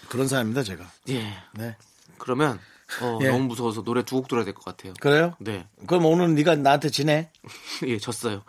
그런 0.08 0.28
사람입니다, 0.28 0.62
제가. 0.62 0.90
예. 1.08 1.36
네. 1.52 1.76
그러면 2.20 2.60
어, 3.00 3.18
예. 3.22 3.28
너무 3.28 3.44
무서워서 3.44 3.82
노래 3.82 4.02
두 4.04 4.16
곡 4.16 4.28
들어야 4.28 4.44
될 4.44 4.54
것 4.54 4.64
같아요. 4.64 4.92
그래요? 5.00 5.34
네. 5.40 5.66
그럼 5.86 6.04
오늘 6.06 6.34
네가 6.34 6.56
나한테 6.56 6.90
지내? 6.90 7.30
예, 7.86 7.98
졌어요. 7.98 8.42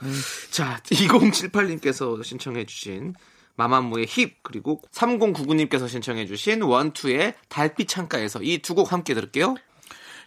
자, 0.52 0.80
2078님께서 0.86 2.24
신청해 2.24 2.66
주신 2.66 3.14
마마무의 3.56 4.06
힙 4.08 4.42
그리고 4.44 4.82
3099님께서 4.94 5.88
신청해 5.88 6.26
주신 6.26 6.62
원투의 6.64 7.36
달빛 7.50 7.88
창가에서 7.88 8.40
이 8.44 8.60
두 8.60 8.74
곡 8.76 8.92
함께 8.92 9.14
들을게요. 9.14 9.56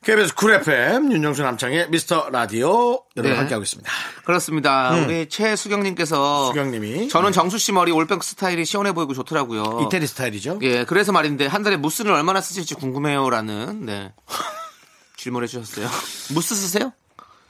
KBS 0.05 0.35
쿨 0.35 0.53
FM 0.55 1.13
윤정수 1.13 1.43
남창희의 1.43 1.89
미스터 1.89 2.29
라디오 2.31 3.03
여러분 3.17 3.33
네. 3.33 3.39
함께하고 3.39 3.63
있습니다. 3.63 3.91
그렇습니다. 4.25 4.91
우리 4.97 5.29
최수경님께서 5.31 6.49
수경님이 6.49 7.09
저는 7.09 7.33
정수 7.33 7.59
씨 7.59 7.73
머리 7.73 7.91
올백 7.91 8.23
스타일이 8.23 8.67
시원해 8.67 8.93
보이고 8.93 9.15
좋더라고요. 9.15 9.87
이태리 9.87 10.07
스타일이죠. 10.07 10.59
예, 10.63 10.85
그래서 10.85 11.11
말인데 11.13 11.47
한 11.47 11.63
달에 11.63 11.77
무스를 11.79 12.13
얼마나 12.13 12.43
쓰실지 12.43 12.75
궁금해요라는 12.75 13.87
네. 13.87 14.13
질문해 15.17 15.47
주셨어요. 15.47 15.87
무스 16.35 16.55
쓰세요? 16.55 16.93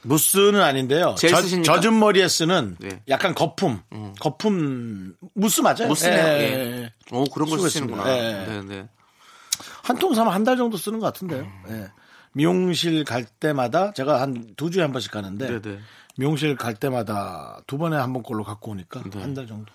무스는 0.03 0.61
아닌데요. 0.61 1.17
젤 1.19 1.31
젖-? 1.31 1.63
젖은 1.65 1.99
머리에 1.99 2.29
쓰는 2.29 2.77
네. 2.79 3.01
약간 3.09 3.35
거품, 3.35 3.81
거품 4.21 5.15
무스 5.35 5.61
맞아요? 5.61 5.89
무스네요. 5.89 6.25
예, 6.25 6.41
예. 6.41 6.83
예. 6.83 6.93
오, 7.11 7.25
그런 7.25 7.49
걸 7.49 7.59
쓰시는구나. 7.59 8.09
예. 8.17 8.47
네, 8.47 8.63
네. 8.63 8.89
한 9.83 9.97
통 9.99 10.15
사면 10.15 10.33
한 10.33 10.45
달 10.45 10.57
정도 10.57 10.77
쓰는 10.77 11.01
것 11.01 11.07
같은데요. 11.07 11.41
음. 11.41 11.63
예. 11.71 12.04
미용실 12.35 13.05
갈 13.05 13.25
때마다 13.25 13.93
제가 13.93 14.21
한 14.21 14.55
두 14.57 14.71
주에 14.71 14.83
한 14.83 14.93
번씩 14.93 15.11
가는데 15.13 15.49
네, 15.49 15.61
네. 15.63 15.79
미용실 16.17 16.57
갈 16.57 16.75
때마다 16.75 17.61
두 17.67 17.79
번에 17.79 17.97
한 17.97 18.13
번 18.13 18.23
꼴로 18.23 18.45
갖고 18.45 18.73
오니까 18.73 19.03
네. 19.11 19.21
한달 19.21 19.47
정도. 19.47 19.73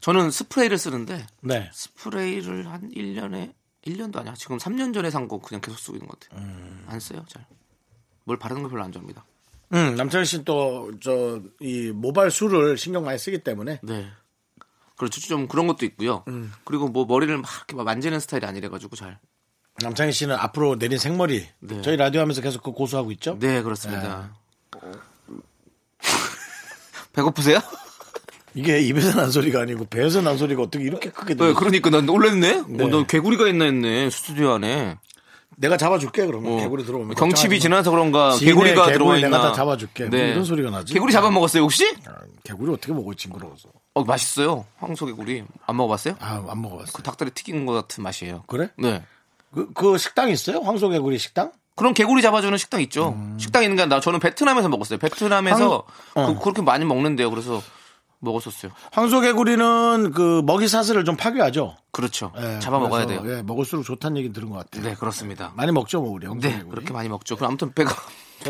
저는 0.00 0.30
스프레이를 0.30 0.76
쓰는데 0.78 1.26
네. 1.40 1.70
스프레이를 1.72 2.70
한 2.70 2.90
1년에 2.90 3.52
1년도 3.86 4.16
아니야. 4.18 4.34
지금 4.34 4.56
3년 4.58 4.92
전에 4.94 5.10
산 5.10 5.28
거 5.28 5.38
그냥 5.38 5.60
계속 5.60 5.78
쓰고 5.78 5.96
있는 5.96 6.08
것 6.08 6.18
같아요. 6.20 6.40
음. 6.40 6.84
안 6.86 7.00
써요, 7.00 7.24
잘. 7.28 7.46
뭘 8.24 8.38
바르는 8.38 8.62
거 8.62 8.68
별로 8.68 8.82
안 8.84 8.92
좋아합니다. 8.92 9.24
음, 9.72 9.96
남창희 9.96 10.24
씨는 10.26 10.44
또, 10.44 10.92
저, 11.00 11.40
이 11.60 11.90
모발 11.94 12.30
술을 12.30 12.76
신경 12.78 13.04
많이 13.04 13.18
쓰기 13.18 13.38
때문에 13.42 13.80
네. 13.82 14.06
그렇죠. 14.96 15.20
좀 15.20 15.48
그런 15.48 15.66
것도 15.66 15.84
있고요. 15.86 16.22
음. 16.28 16.52
그리고 16.64 16.88
뭐 16.88 17.04
머리를 17.06 17.36
막 17.38 17.50
이렇게 17.58 17.74
막 17.76 17.84
만지는 17.84 18.20
스타일이 18.20 18.46
아니래 18.46 18.68
가지고 18.68 18.94
잘. 18.96 19.18
남창희 19.82 20.12
씨는 20.12 20.36
앞으로 20.36 20.78
내린 20.78 20.98
생머리 20.98 21.46
네. 21.60 21.82
저희 21.82 21.96
라디오 21.96 22.20
하면서 22.20 22.40
계속 22.40 22.62
그 22.62 22.70
고수하고 22.72 23.10
있죠? 23.12 23.36
네, 23.40 23.62
그렇습니다. 23.62 24.30
배고프세요? 27.12 27.58
이게 28.54 28.80
입에서 28.80 29.16
난 29.20 29.30
소리가 29.30 29.62
아니고 29.62 29.86
배에서 29.86 30.20
난 30.20 30.38
소리가 30.38 30.62
어떻게 30.62 30.84
이렇게 30.84 31.10
크게 31.10 31.34
네, 31.34 31.38
들려? 31.38 31.54
그러니까 31.54 31.90
난 31.90 32.06
놀랬네. 32.06 32.62
네. 32.68 32.84
어, 32.84 32.88
너 32.88 33.04
개구리가 33.04 33.48
있나 33.48 33.64
했네 33.64 34.10
스튜디오 34.10 34.52
안에. 34.52 34.96
내가 35.56 35.76
잡아줄게 35.76 36.26
그러면 36.26 36.52
어, 36.52 36.56
개구리 36.58 36.84
들어오면 36.84 37.14
경칩이. 37.14 37.60
지나서 37.60 37.90
그런가 37.92 38.36
개구리가 38.36 38.86
개구리 38.86 38.92
들어와 38.92 39.14
내가 39.16 39.26
있나. 39.26 39.38
네. 39.38 39.42
다 39.44 39.52
잡아줄게. 39.52 40.04
뭐 40.06 40.18
이런 40.18 40.44
소리가 40.44 40.70
나지? 40.70 40.92
개구리 40.92 41.12
잡아먹었어요 41.12 41.62
혹시? 41.62 41.84
아, 42.06 42.14
개구리 42.44 42.72
어떻게 42.72 42.92
먹어 42.92 43.12
징그러워서 43.14 43.68
어 43.94 44.04
맛있어요. 44.04 44.66
황소 44.78 45.06
개구리 45.06 45.44
안 45.66 45.76
먹어봤어요? 45.76 46.16
아안 46.20 46.60
먹어봤어 46.62 46.92
그 46.92 47.02
닭다리 47.02 47.30
튀긴 47.32 47.66
것 47.66 47.72
같은 47.72 48.02
맛이에요. 48.02 48.42
그래? 48.48 48.68
네. 48.78 49.02
그, 49.54 49.72
그 49.72 49.98
식당 49.98 50.28
있어요? 50.30 50.60
황소개구리 50.60 51.18
식당? 51.18 51.52
그런 51.76 51.92
개구리 51.94 52.22
잡아주는 52.22 52.56
식당 52.58 52.80
있죠. 52.82 53.10
음. 53.16 53.36
식당 53.38 53.62
있는 53.62 53.76
게 53.76 53.82
아니라 53.82 54.00
저는 54.00 54.20
베트남에서 54.20 54.68
먹었어요. 54.68 54.98
베트남에서 54.98 55.82
황- 56.14 56.34
그, 56.34 56.40
그렇게 56.40 56.62
많이 56.62 56.84
먹는데요. 56.84 57.30
그래서 57.30 57.62
먹었었어요. 58.20 58.72
황소개구리는 58.92 60.12
그 60.12 60.42
먹이 60.46 60.68
사슬을 60.68 61.04
좀 61.04 61.16
파괴하죠. 61.16 61.76
그렇죠. 61.90 62.32
예, 62.38 62.58
잡아 62.60 62.78
먹어야 62.78 63.06
돼요. 63.06 63.22
예, 63.26 63.42
먹을수록 63.42 63.84
좋다는 63.84 64.16
얘기 64.18 64.32
들은 64.32 64.48
것 64.50 64.56
같아요. 64.58 64.82
네, 64.88 64.94
그렇습니다. 64.94 65.52
많이 65.56 65.72
먹죠, 65.72 66.00
뭐 66.00 66.10
우리 66.12 66.26
황소개구리. 66.26 66.64
네, 66.64 66.70
그렇게 66.70 66.92
많이 66.92 67.08
먹죠. 67.08 67.36
그럼 67.36 67.50
아무튼 67.50 67.72
배가 67.74 67.94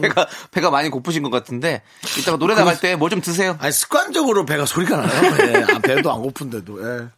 배가 0.01 0.27
배가 0.51 0.71
많이 0.71 0.89
고프신 0.91 1.23
것 1.23 1.31
같은데 1.31 1.83
이따가 2.19 2.37
노래 2.39 2.55
나갈 2.55 2.79
때 2.81 2.97
뭐 2.97 3.09
좀 3.09 3.21
드세요. 3.21 3.57
아니 3.61 3.71
습관적으로 3.73 4.45
배가 4.45 4.67
소리가 4.67 4.97
나요. 4.97 5.37
예, 5.47 5.65
아, 5.75 5.79
배도 5.79 6.13
안 6.13 6.23
고픈데도. 6.23 6.81
예. 6.83 7.09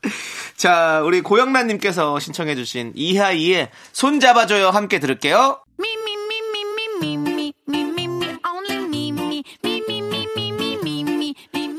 자 0.57 1.00
우리 1.05 1.20
고영란님께서 1.22 2.18
신청해주신 2.18 2.92
이하이의 2.94 3.70
손 3.92 4.20
잡아줘요 4.20 4.70
함께 4.70 4.98
들을게요. 4.98 5.61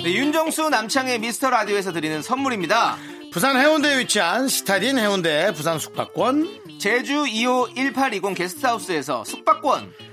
네, 0.03 0.13
윤정수 0.13 0.69
남창의 0.69 1.19
미스터 1.19 1.49
라디오에서 1.49 1.91
드리는 1.91 2.21
선물입니다. 2.21 2.97
부산 3.33 3.57
해운대에 3.57 3.99
위치한 3.99 4.47
스타딘 4.47 4.97
해운대 4.97 5.51
부산 5.53 5.77
숙박권 5.79 6.79
제주 6.79 7.23
2호 7.25 7.75
1820 7.75 8.33
게스트하우스에서 8.35 9.25
숙박권 9.25 9.91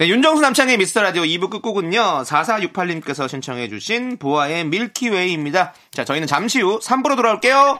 네, 0.00 0.08
윤정수 0.08 0.40
남창의 0.40 0.78
미스터 0.78 1.02
라디오 1.02 1.24
2부 1.24 1.50
끝곡은요. 1.50 2.22
4468님께서 2.24 3.28
신청해 3.28 3.68
주신 3.68 4.16
보아의 4.16 4.64
밀키웨이입니다. 4.64 5.74
자, 5.92 6.06
저희는 6.06 6.26
잠시 6.26 6.62
후 6.62 6.78
3부로 6.78 7.16
돌아올게요. 7.16 7.78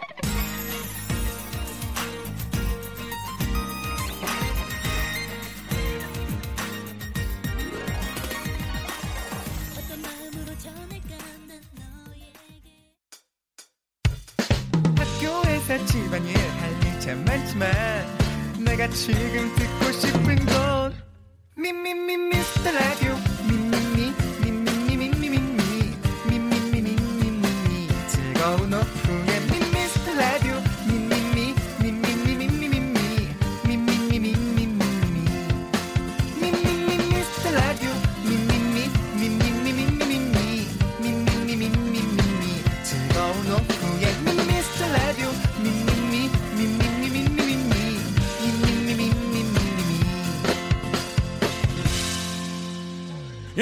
집안일 15.87 16.37
할일참 16.37 17.25
많지만 17.25 17.71
내가 18.59 18.87
지금 18.91 19.55
듣고 19.55 19.93
싶은 19.93 20.37
건 20.45 20.70
미미미 21.61 22.17
미스터 22.17 22.71
라디오 22.71 23.15
미미미 23.47 24.15
미미미 24.41 25.11
미미미 25.11 25.95
미미미 26.25 26.81
미미미 26.81 27.89
즐거운 28.09 28.73
오후 28.73 29.20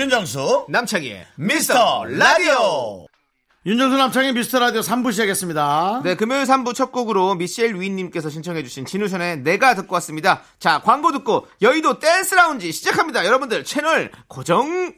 윤정수 0.09 0.65
남창희의 0.71 1.27
미스터 1.37 2.07
라디오. 2.07 3.05
윤정수 3.67 3.99
남창의 3.99 4.33
미스터 4.33 4.59
라디오 4.59 4.81
3부 4.81 5.13
시작했습니다. 5.13 6.01
네, 6.03 6.15
금요일 6.15 6.45
3부 6.45 6.75
첫 6.75 6.93
곡으로 6.93 7.35
미셸 7.35 7.79
위인님께서 7.79 8.31
신청해주신 8.31 8.87
진우션의 8.87 9.41
내가 9.41 9.75
듣고 9.75 9.93
왔습니다. 9.97 10.41
자, 10.59 10.81
광고 10.81 11.13
듣고 11.13 11.47
여의도 11.61 11.99
댄스 11.99 12.37
라운지 12.37 12.73
시작합니다. 12.73 13.27
여러분들 13.27 13.65
채널 13.65 14.11
고정. 14.29 14.95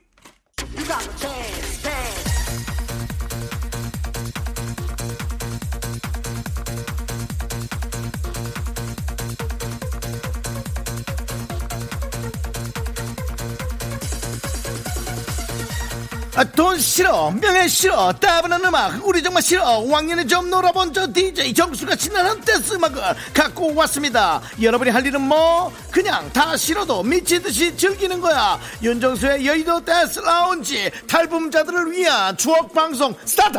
아, 16.41 16.45
돈 16.45 16.79
싫어 16.79 17.31
명예 17.33 17.69
싫어 17.69 18.15
따분한 18.15 18.65
음악 18.65 19.07
우리 19.07 19.23
정말 19.23 19.43
싫어. 19.43 19.81
왕년에 19.81 20.27
좀 20.27 20.49
놀아본 20.49 20.95
저 20.95 21.07
DJ 21.13 21.53
정수가 21.53 21.97
신나는 21.97 22.41
댄스 22.41 22.73
음악을 22.77 23.03
갖고 23.35 23.75
왔습니다. 23.75 24.41
여러분이 24.59 24.91
할 24.91 25.05
일은 25.05 25.21
뭐? 25.21 25.71
그냥 25.91 26.33
다 26.33 26.57
싫어도 26.57 27.03
미치듯이 27.03 27.77
즐기는 27.77 28.19
거야. 28.23 28.59
윤정수의 28.83 29.47
여의도 29.47 29.85
댄스 29.85 30.21
라운지 30.21 30.91
탈붐자들을 31.07 31.93
위한 31.93 32.35
추억 32.39 32.73
방송 32.73 33.15
스타트 33.27 33.59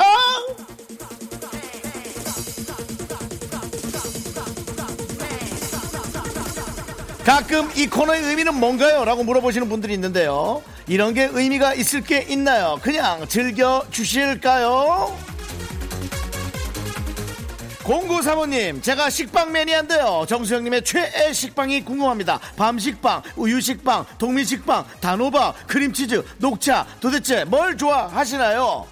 가끔 7.25 7.69
이 7.75 7.86
코너의 7.88 8.23
의미는 8.23 8.55
뭔가요? 8.55 9.05
라고 9.05 9.23
물어보시는 9.23 9.69
분들이 9.69 9.93
있는데요. 9.93 10.63
이런 10.88 11.13
게 11.13 11.29
의미가 11.31 11.75
있을 11.75 12.01
게 12.01 12.25
있나요? 12.27 12.79
그냥 12.81 13.27
즐겨 13.27 13.86
주실까요? 13.91 15.15
공구 17.84 18.21
사모님, 18.21 18.81
제가 18.81 19.10
식빵 19.10 19.51
매니아인데요. 19.51 20.25
정수영님의 20.27 20.84
최애 20.84 21.34
식빵이 21.34 21.84
궁금합니다. 21.84 22.39
밤식빵, 22.55 23.23
우유식빵, 23.36 24.05
통밀식빵, 24.17 24.86
단호박, 24.99 25.67
크림치즈, 25.67 26.23
녹차, 26.38 26.86
도대체 26.99 27.43
뭘 27.45 27.77
좋아하시나요? 27.77 28.86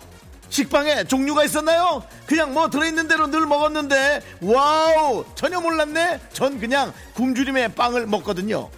식빵에 0.49 1.05
종류가 1.05 1.43
있었나요? 1.45 2.03
그냥 2.25 2.53
뭐 2.53 2.69
들어있는 2.69 3.07
대로 3.07 3.27
늘 3.27 3.45
먹었는데, 3.45 4.21
wow! 4.41 5.25
전혀 5.35 5.59
몰랐네? 5.59 6.19
전 6.33 6.59
그냥 6.59 6.93
굶주림의 7.13 7.75
빵을 7.75 8.07
먹거든요. 8.07 8.69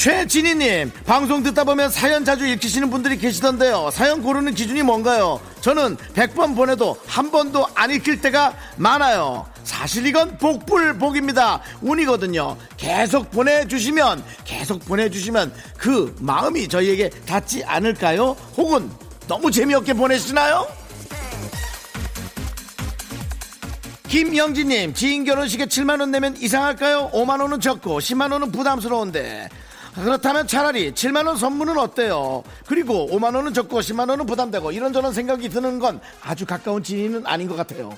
최진희님 0.00 0.92
방송 1.04 1.42
듣다 1.42 1.62
보면 1.64 1.90
사연 1.90 2.24
자주 2.24 2.46
읽히시는 2.46 2.88
분들이 2.88 3.18
계시던데요. 3.18 3.90
사연 3.92 4.22
고르는 4.22 4.54
기준이 4.54 4.82
뭔가요? 4.82 5.38
저는 5.60 5.98
100번 6.14 6.56
보내도 6.56 6.96
한 7.06 7.30
번도 7.30 7.66
안 7.74 7.90
읽힐 7.90 8.18
때가 8.18 8.54
많아요. 8.78 9.46
사실 9.62 10.06
이건 10.06 10.38
복불복입니다. 10.38 11.60
운이거든요. 11.82 12.56
계속 12.78 13.30
보내주시면 13.30 14.24
계속 14.46 14.82
보내주시면 14.86 15.52
그 15.76 16.16
마음이 16.18 16.66
저희에게 16.68 17.10
닿지 17.10 17.64
않을까요? 17.64 18.34
혹은 18.56 18.90
너무 19.28 19.50
재미없게 19.50 19.92
보내시나요? 19.92 20.66
김영진님 24.08 24.94
지인 24.94 25.24
결혼식에 25.24 25.66
7만원 25.66 26.08
내면 26.08 26.38
이상할까요? 26.38 27.10
5만원은 27.12 27.60
적고 27.60 27.98
10만원은 27.98 28.50
부담스러운데 28.50 29.50
그렇다면 30.02 30.46
차라리 30.46 30.92
7만원 30.92 31.36
선물은 31.36 31.78
어때요? 31.78 32.42
그리고 32.66 33.08
5만원은 33.10 33.54
적고 33.54 33.80
10만원은 33.80 34.26
부담되고 34.26 34.72
이런저런 34.72 35.12
생각이 35.12 35.48
드는 35.48 35.78
건 35.78 36.00
아주 36.22 36.46
가까운 36.46 36.82
지인은 36.82 37.26
아닌 37.26 37.48
것 37.48 37.56
같아요. 37.56 37.90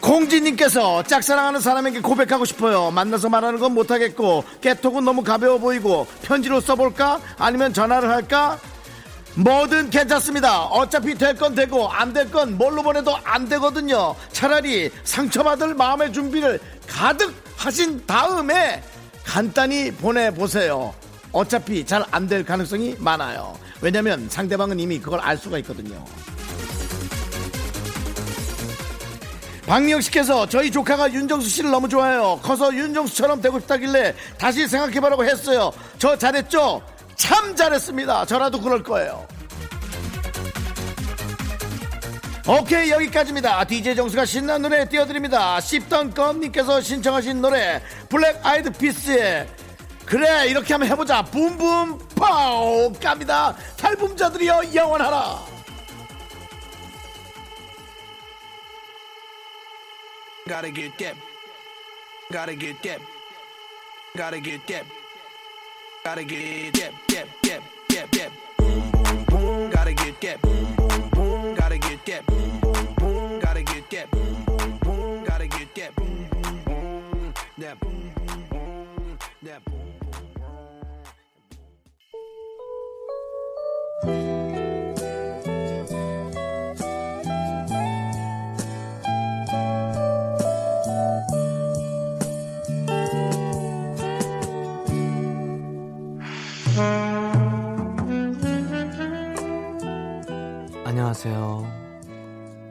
공지님께서 0.00 1.02
짝사랑하는 1.04 1.60
사람에게 1.60 2.00
고백하고 2.00 2.44
싶어요. 2.44 2.90
만나서 2.90 3.28
말하는 3.28 3.60
건 3.60 3.72
못하겠고 3.74 4.44
깨톡은 4.60 5.04
너무 5.04 5.22
가벼워 5.22 5.58
보이고 5.58 6.06
편지로 6.22 6.60
써볼까? 6.60 7.20
아니면 7.38 7.72
전화를 7.72 8.08
할까? 8.10 8.58
뭐든 9.36 9.90
괜찮습니다. 9.90 10.64
어차피 10.64 11.14
될 11.14 11.36
건 11.36 11.54
되고 11.54 11.88
안 11.88 12.12
될 12.12 12.30
건 12.30 12.58
뭘로 12.58 12.82
보내도 12.82 13.14
안 13.22 13.48
되거든요. 13.48 14.16
차라리 14.32 14.90
상처받을 15.04 15.74
마음의 15.74 16.12
준비를 16.12 16.58
가득 16.88 17.32
하신 17.64 18.06
다음에 18.06 18.82
간단히 19.22 19.90
보내보세요. 19.92 20.94
어차피 21.30 21.84
잘 21.84 22.02
안 22.10 22.26
될 22.26 22.42
가능성이 22.44 22.96
많아요. 22.98 23.56
왜냐면 23.82 24.28
상대방은 24.30 24.80
이미 24.80 24.98
그걸 24.98 25.20
알 25.20 25.36
수가 25.36 25.58
있거든요. 25.58 26.02
박미영 29.66 30.00
씨께서 30.00 30.46
저희 30.48 30.70
조카가 30.70 31.12
윤정수 31.12 31.48
씨를 31.48 31.70
너무 31.70 31.88
좋아해요. 31.88 32.40
커서 32.42 32.74
윤정수처럼 32.74 33.40
되고 33.42 33.60
싶다길래 33.60 34.14
다시 34.38 34.66
생각해보라고 34.66 35.24
했어요. 35.24 35.70
저 35.98 36.16
잘했죠? 36.16 36.82
참 37.14 37.54
잘했습니다. 37.54 38.24
저라도 38.24 38.60
그럴 38.60 38.82
거예요. 38.82 39.28
오케이 42.46 42.90
여기까지입니다. 42.90 43.64
DJ 43.64 43.94
정수가 43.96 44.24
신나는 44.24 44.62
노래 44.62 44.88
띄워드립니다. 44.88 45.60
씹던 45.60 46.14
껌님께서 46.14 46.80
신청하신 46.80 47.40
노래 47.40 47.82
블랙 48.08 48.40
아이드 48.44 48.70
피스의 48.72 49.46
그래 50.06 50.48
이렇게 50.48 50.74
한번 50.74 50.88
해보자 50.88 51.22
Boom 51.22 51.60
Boom 51.60 51.98
Pow 52.16 52.92
갑니다. 53.00 53.54
탈붐자들이여 53.76 54.74
영원하라. 54.74 55.50
Gotta 60.48 60.72
get 60.72 60.98
that. 60.98 61.16
Gotta 62.32 62.56
get 62.56 62.82
that. 62.82 63.00
Gotta 64.16 64.40
get 64.40 64.66
that. 64.66 64.84
Gotta 66.02 66.24
get 66.24 66.72
that. 66.72 66.92
That. 67.08 67.28
That. 67.44 67.62
That. 67.88 68.10
That. 68.10 68.30
Boom 68.58 68.90
boom 68.90 69.24
boom. 69.26 69.70
Gotta 69.70 69.92
get 69.94 70.20
that. 70.22 70.42
Boom. 70.42 70.79
안녕하세요. 100.84 101.66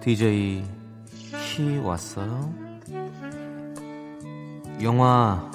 DJ 0.02 0.64
키 1.14 1.78
왔어요. 1.78 2.52
영화 4.82 5.52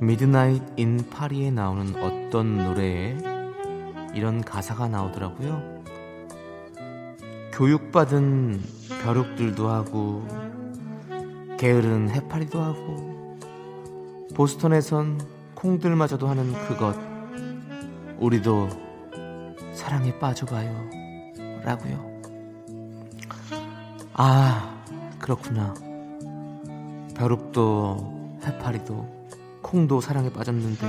미드나잇 0.00 0.60
인 0.76 1.08
파리에 1.08 1.52
나오는 1.52 1.94
어떤 2.02 2.56
노래에 2.56 3.27
이런 4.14 4.42
가사가 4.42 4.88
나오더라고요. 4.88 5.84
교육받은 7.52 8.60
벼룩들도 9.02 9.68
하고 9.68 10.26
게으른 11.58 12.10
해파리도 12.10 12.60
하고 12.60 13.38
보스턴에선 14.34 15.20
콩들마저도 15.54 16.28
하는 16.28 16.52
그것 16.68 16.96
우리도 18.18 18.68
사랑에 19.72 20.16
빠져봐요. 20.18 20.90
라고요. 21.64 22.20
아 24.14 24.82
그렇구나. 25.18 25.74
벼룩도 27.16 28.38
해파리도 28.44 29.18
콩도 29.62 30.00
사랑에 30.00 30.32
빠졌는데 30.32 30.86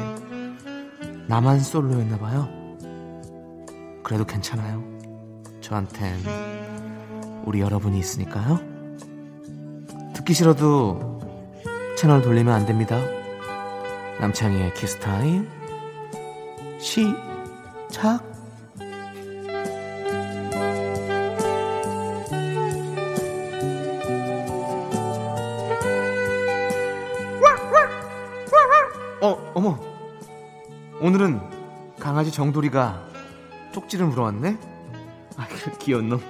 나만 1.27 1.60
솔로였나봐요 1.60 2.59
그래도 4.10 4.26
괜찮아요? 4.26 4.84
저한텐 5.62 6.15
우리 7.45 7.60
여러분이 7.60 8.00
있으니까요. 8.00 8.60
듣기 10.15 10.34
싫어도 10.34 11.19
채널 11.95 12.24
돌리면 12.24 12.52
안 12.52 12.65
됩니다. 12.65 13.00
남창희의 14.19 14.74
키스타임 14.74 15.48
시작! 16.80 18.24
어, 29.22 29.52
어머. 29.54 29.78
오늘은 31.00 31.39
강아지 32.00 32.32
정돌이가 32.32 33.09
쪽지를 33.71 34.08
물어왔네? 34.08 34.58
아, 35.38 35.47
그 35.47 35.77
귀여운 35.79 36.10
놈. 36.10 36.21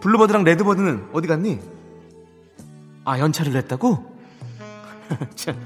블루버드랑 0.00 0.44
레드버드는 0.44 1.10
어디 1.12 1.28
갔니? 1.28 1.60
아, 3.04 3.18
연차를 3.18 3.52
냈다고? 3.52 4.12
참. 5.34 5.56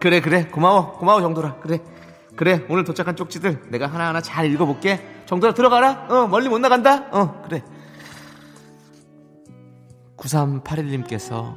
그래, 0.00 0.20
그래. 0.20 0.46
고마워. 0.48 0.94
고마워, 0.98 1.20
정돌아. 1.20 1.56
그래. 1.60 1.78
그래. 2.34 2.66
오늘 2.68 2.84
도착한 2.84 3.14
쪽지들 3.14 3.70
내가 3.70 3.86
하나하나 3.86 4.20
잘 4.20 4.50
읽어볼게. 4.50 5.22
정돌아, 5.26 5.54
들어가라. 5.54 6.06
어, 6.08 6.26
멀리 6.26 6.48
못 6.48 6.58
나간다. 6.58 7.06
어, 7.12 7.42
그래. 7.44 7.62
9381님께서 10.16 11.56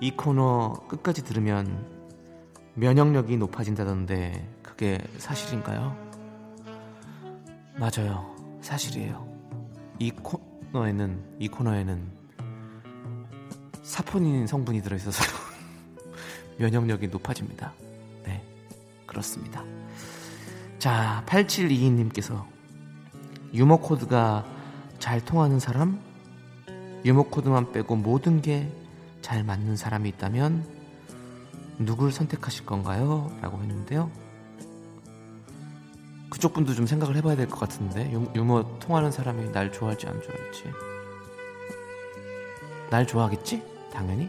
이 0.00 0.10
코너 0.10 0.74
끝까지 0.88 1.24
들으면 1.24 1.86
면역력이 2.74 3.36
높아진다던데 3.36 4.55
그게 4.76 4.98
사실인가요? 5.18 5.96
맞아요. 7.78 8.34
사실이에요. 8.60 9.26
이 9.98 10.10
코너에는 10.10 11.36
이 11.38 11.48
코너에는 11.48 12.12
사포닌 13.82 14.46
성분이 14.46 14.82
들어 14.82 14.96
있어서 14.96 15.22
면역력이 16.58 17.08
높아집니다. 17.08 17.72
네, 18.24 18.42
그렇습니다. 19.06 19.64
자, 20.78 21.24
8722님께서 21.26 22.44
유머 23.54 23.78
코드가 23.78 24.44
잘 24.98 25.24
통하는 25.24 25.58
사람? 25.58 26.00
유머 27.04 27.22
코드만 27.24 27.72
빼고 27.72 27.96
모든 27.96 28.42
게 28.42 28.70
잘 29.26 29.42
맞는 29.42 29.76
사람이 29.76 30.08
있다면 30.10 30.64
누굴 31.80 32.12
선택하실 32.12 32.64
건가요? 32.64 33.28
라고 33.42 33.60
했는데요. 33.60 34.08
그쪽 36.36 36.52
분도 36.52 36.74
좀 36.74 36.86
생각을 36.86 37.16
해봐야 37.16 37.34
될 37.34 37.48
것 37.48 37.58
같은데. 37.58 38.12
유, 38.12 38.28
유머 38.34 38.78
통하는 38.78 39.10
사람이 39.10 39.52
날 39.52 39.72
좋아할지 39.72 40.06
안 40.06 40.20
좋아할지. 40.20 40.64
날 42.90 43.06
좋아하겠지? 43.06 43.62
당연히? 43.90 44.28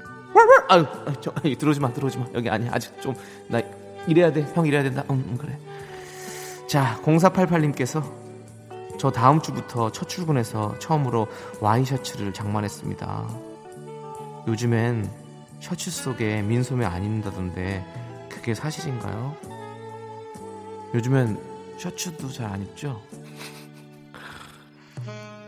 아유 0.69 0.85
저, 1.21 1.31
들어오지 1.33 1.81
마 1.81 1.91
들어오지 1.91 2.17
마. 2.17 2.25
여기 2.33 2.49
아니야. 2.49 2.71
아직 2.73 2.99
좀 3.01 3.13
나 3.49 3.61
이래야 4.07 4.31
돼형 4.31 4.65
이래야 4.65 4.83
된다. 4.83 5.03
응, 5.11 5.21
응 5.27 5.37
그래. 5.37 5.59
자 6.69 6.97
0488님께서 7.03 8.01
저 8.97 9.11
다음 9.11 9.41
주부터 9.41 9.91
첫 9.91 10.07
출근해서 10.07 10.79
처음으로 10.79 11.27
와이셔츠를 11.59 12.31
장만했습니다. 12.31 13.27
요즘엔 14.47 15.09
셔츠 15.59 15.91
속에 15.91 16.41
민소매 16.41 16.85
안 16.85 17.03
입는다던데 17.03 17.85
그게 18.29 18.53
사실인가요? 18.53 19.35
요즘엔 20.93 21.37
셔츠도 21.77 22.29
잘 22.29 22.47
안 22.47 22.61
입죠? 22.63 23.01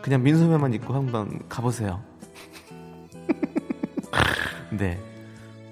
그냥 0.01 0.23
민소매만 0.23 0.73
입고 0.75 0.93
한번 0.93 1.47
가보세요. 1.49 2.01
네. 4.71 4.99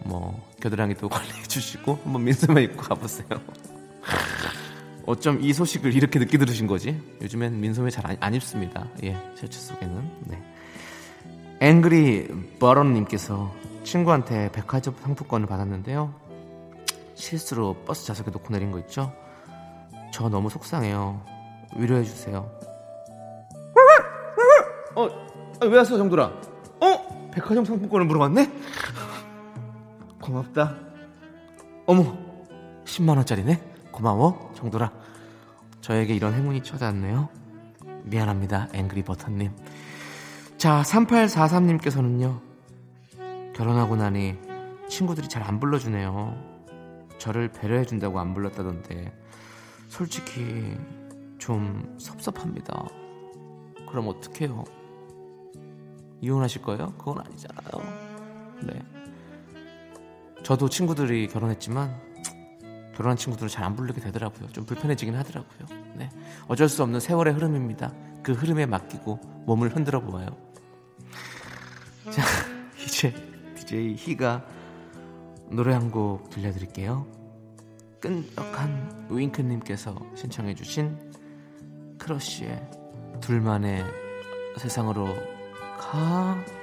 뭐, 0.03 0.45
겨드랑이 0.61 0.95
또 0.95 1.07
관리해 1.09 1.43
주시고, 1.43 1.99
한번 2.03 2.23
민소매 2.23 2.63
입고 2.63 2.81
가보세요. 2.83 3.27
어쩜 5.05 5.41
이 5.41 5.53
소식을 5.53 5.93
이렇게 5.95 6.19
늦게 6.19 6.37
들으신 6.37 6.67
거지? 6.67 7.01
요즘엔 7.21 7.59
민소매 7.59 7.89
잘 7.89 8.17
안 8.19 8.33
입습니다. 8.33 8.87
예, 9.03 9.13
셔츠 9.35 9.59
속에는. 9.59 10.11
네. 10.25 10.41
앵그리 11.61 12.57
버런님께서 12.59 13.53
친구한테 13.83 14.51
백화점 14.51 14.95
상품권을 15.01 15.47
받았는데요. 15.47 16.13
실수로 17.15 17.75
버스 17.85 18.05
좌석에 18.05 18.31
놓고 18.31 18.51
내린 18.53 18.71
거 18.71 18.79
있죠? 18.79 19.13
저 20.11 20.29
너무 20.29 20.49
속상해요. 20.49 21.21
위로해 21.75 22.03
주세요. 22.03 22.49
어, 24.95 25.07
아, 25.61 25.65
왜 25.65 25.77
왔어, 25.77 25.97
정돌아? 25.97 26.25
어? 26.25 27.29
백화점 27.33 27.65
상품권을 27.65 28.05
물어봤네? 28.07 28.51
고맙다. 30.21 30.75
어머, 31.85 32.17
10만 32.85 33.15
원짜리네. 33.15 33.61
고마워, 33.91 34.51
정돌아. 34.55 34.91
저에게 35.81 36.15
이런 36.15 36.33
행운이 36.33 36.63
찾아왔네요. 36.63 37.29
미안합니다, 38.03 38.69
앵그리 38.73 39.03
버터님. 39.03 39.51
자, 40.57 40.81
3843님께서는요. 40.83 42.39
결혼하고 43.55 43.95
나니 43.95 44.35
친구들이 44.89 45.29
잘 45.29 45.43
안 45.43 45.59
불러주네요. 45.59 46.35
저를 47.19 47.49
배려해준다고 47.49 48.19
안 48.19 48.33
불렀다던데 48.33 49.11
솔직히 49.87 50.75
좀 51.37 51.95
섭섭합니다. 51.99 52.87
그럼 53.89 54.07
어떡해요? 54.09 54.63
이혼하실 56.21 56.61
거예요? 56.63 56.93
그건 56.97 57.19
아니잖아요. 57.19 58.57
네. 58.63 58.81
저도 60.43 60.69
친구들이 60.69 61.27
결혼했지만 61.27 61.95
결혼한 62.95 63.15
친구들은 63.17 63.47
잘안 63.49 63.75
부르게 63.75 64.01
되더라고요. 64.01 64.49
좀 64.49 64.65
불편해지긴 64.65 65.15
하더라고요. 65.15 65.67
네. 65.95 66.09
어쩔 66.47 66.67
수 66.67 66.81
없는 66.83 66.99
세월의 66.99 67.33
흐름입니다. 67.35 67.93
그 68.23 68.33
흐름에 68.33 68.65
맡기고 68.65 69.19
몸을 69.45 69.75
흔들어 69.75 70.01
보아요. 70.01 70.27
자, 72.09 72.23
이제 72.83 73.13
DJ 73.55 73.95
희가 73.95 74.43
노래 75.49 75.73
한 75.73 75.91
곡 75.91 76.29
들려드릴게요. 76.29 77.05
끈적한 77.99 79.07
윙크님께서 79.09 79.95
신청해주신 80.15 80.97
크러쉬의 81.97 82.69
둘만의 83.21 83.83
세상으로 84.57 85.07
가. 85.79 86.56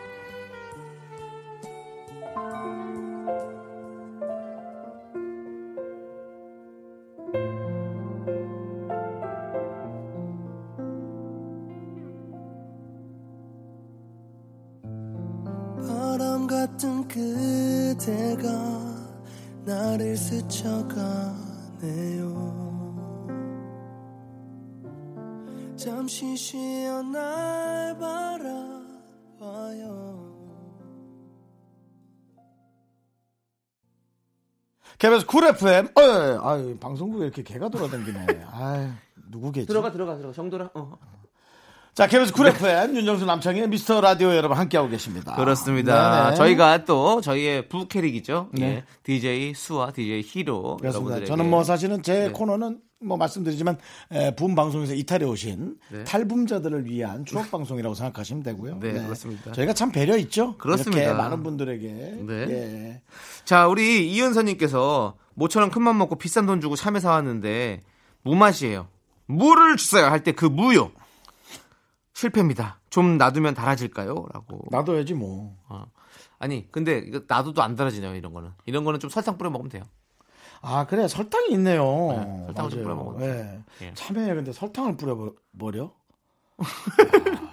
KBS 35.05 35.27
쿨 35.27 35.45
FM. 35.45 35.88
어, 35.97 36.01
아, 36.01 36.75
방송국에 36.81 37.25
이렇게 37.27 37.43
개가 37.43 37.69
돌아다니네. 37.69 38.27
아, 38.51 38.97
누구겠지? 39.31 39.67
들어가 39.67 39.93
들어가 39.93 40.17
들어가 40.17 40.33
정돌아. 40.33 40.71
어. 40.73 40.97
자, 41.93 42.07
KBS 42.07 42.33
쿨 42.33 42.47
FM 42.47 42.97
윤정수 42.97 43.27
남창희의 43.27 43.68
미스터 43.69 44.01
라디오 44.01 44.35
여러분 44.35 44.57
함께하고 44.57 44.88
계십니다. 44.88 45.37
그렇습니다. 45.37 46.25
네네. 46.25 46.37
저희가 46.37 46.87
또 46.87 47.21
저희의 47.21 47.69
부캐릭이죠. 47.69 48.49
네. 48.53 48.62
예. 48.64 48.85
DJ 49.03 49.53
수와 49.53 49.93
DJ 49.93 50.23
히로 50.25 50.79
그렇습니다. 50.79 50.88
여러분들에게 50.88 51.27
저는 51.27 51.51
뭐 51.51 51.64
사실은 51.64 52.03
제 52.03 52.21
네. 52.21 52.29
코너는 52.31 52.81
뭐 53.05 53.17
말씀드리지만 53.17 53.79
에, 54.12 54.35
붐 54.35 54.55
방송에서 54.55 54.95
이탈해 54.95 55.25
오신 55.25 55.79
네. 55.90 56.05
탈붐자들을 56.05 56.87
위한 56.87 57.25
추억 57.25 57.51
방송이라고 57.51 57.95
생각하시면 57.95 58.43
되고요. 58.43 58.79
네, 58.81 58.93
그렇습니다. 58.93 59.53
저희가 59.53 59.73
참 59.73 59.93
배려 59.93 60.17
있죠. 60.19 60.57
그렇습니다. 60.59 61.03
이렇게 61.03 61.17
많은 61.17 61.43
분들에게. 61.43 61.88
네. 62.27 62.35
예. 62.51 63.03
자, 63.45 63.67
우리 63.69 64.11
이은서님께서 64.12 65.17
모처럼 65.35 65.71
큰맘 65.71 65.99
먹고 65.99 66.17
비싼 66.17 66.47
돈 66.47 66.61
주고 66.61 66.77
참외 66.77 67.01
사왔는데 67.01 67.83
무맛이에요. 68.23 68.88
물을 69.27 69.77
주세요 69.77 70.07
할 70.07 70.23
때 70.23 70.33
그 70.33 70.45
무요. 70.47 70.90
실패입니다. 72.12 72.81
좀 72.90 73.19
놔두면 73.19 73.55
달아질까요? 73.55 74.14
라고. 74.33 74.61
놔둬야지 74.71 75.14
뭐. 75.14 75.57
어. 75.69 75.87
아니, 76.38 76.71
근데 76.71 76.99
이거 76.99 77.23
놔둬도 77.27 77.62
안 77.62 77.75
달아지네요, 77.75 78.14
이런 78.14 78.33
거는. 78.33 78.51
이런 78.67 78.85
거는 78.85 79.01
좀 79.01 79.11
설탕 79.11 79.37
뿌려 79.38 79.51
먹으면 79.51 79.71
돼요. 79.71 79.83
아 80.66 80.87
그래 80.87 81.07
설탕이 81.07 81.53
있네요. 81.53 81.85
네, 81.85 82.44
설탕을 82.46 82.70
좀 82.70 82.83
뿌려 82.83 82.94
먹어도 82.94 83.24
예. 83.24 83.61
예. 83.83 83.92
참외 83.94 84.35
근데 84.35 84.50
설탕을 84.53 84.96
뿌려 84.96 85.33
버려? 85.59 85.92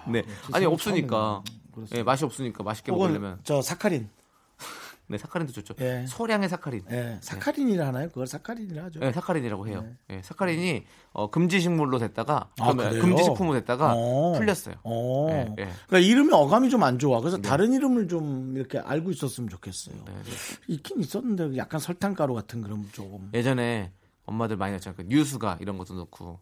네. 0.08 0.22
진짜 0.22 0.56
아니, 0.56 0.64
처음 0.64 0.72
없으니까. 0.74 1.42
듣는 1.44 1.60
그렇습니다. 1.72 1.98
예, 1.98 2.02
맛이 2.02 2.24
없으니까 2.24 2.62
맛있게 2.64 2.90
먹으려면. 2.92 3.38
저 3.44 3.60
사카린. 3.60 4.08
네, 5.08 5.18
사카린도 5.18 5.52
좋죠. 5.52 5.74
예. 5.80 6.06
소량의 6.06 6.48
사카린. 6.48 6.84
예. 6.90 7.18
사카린이라 7.20 7.88
하나요? 7.88 8.08
그걸 8.08 8.26
사카린이라 8.26 8.84
하죠. 8.84 9.00
네, 9.00 9.12
사카린이라고 9.12 9.68
해요. 9.68 9.84
예, 10.10 10.22
사카린이 10.22 10.84
어, 11.12 11.30
금지 11.30 11.60
식물로 11.60 11.98
됐다가 11.98 12.48
아? 12.58 12.72
금지 12.72 13.22
식품으로 13.24 13.58
됐다가 13.60 13.92
어. 13.94 14.32
풀렸어요. 14.32 14.76
어. 14.84 15.28
예, 15.30 15.40
예. 15.58 15.68
그러니까 15.86 15.98
이름이 15.98 16.32
어감이 16.32 16.70
좀 16.70 16.82
안 16.82 16.98
좋아. 16.98 17.20
그래서 17.20 17.36
다른 17.38 17.72
이름을 17.74 18.08
좀 18.08 18.56
이렇게 18.56 18.78
알고 18.78 19.10
있었으면 19.10 19.48
좋겠어요. 19.50 19.96
네, 20.04 20.12
네. 20.12 20.30
있긴 20.68 21.00
있었는데 21.00 21.56
약간 21.58 21.78
설탕가루 21.78 22.32
같은 22.34 22.62
그런 22.62 22.88
조금. 22.92 23.30
예전에 23.34 23.92
엄마들 24.24 24.56
많이 24.56 24.72
넣잖아요. 24.74 24.96
그 24.96 25.02
뉴수가 25.08 25.58
이런 25.60 25.76
것도 25.78 25.94
넣고. 25.94 26.40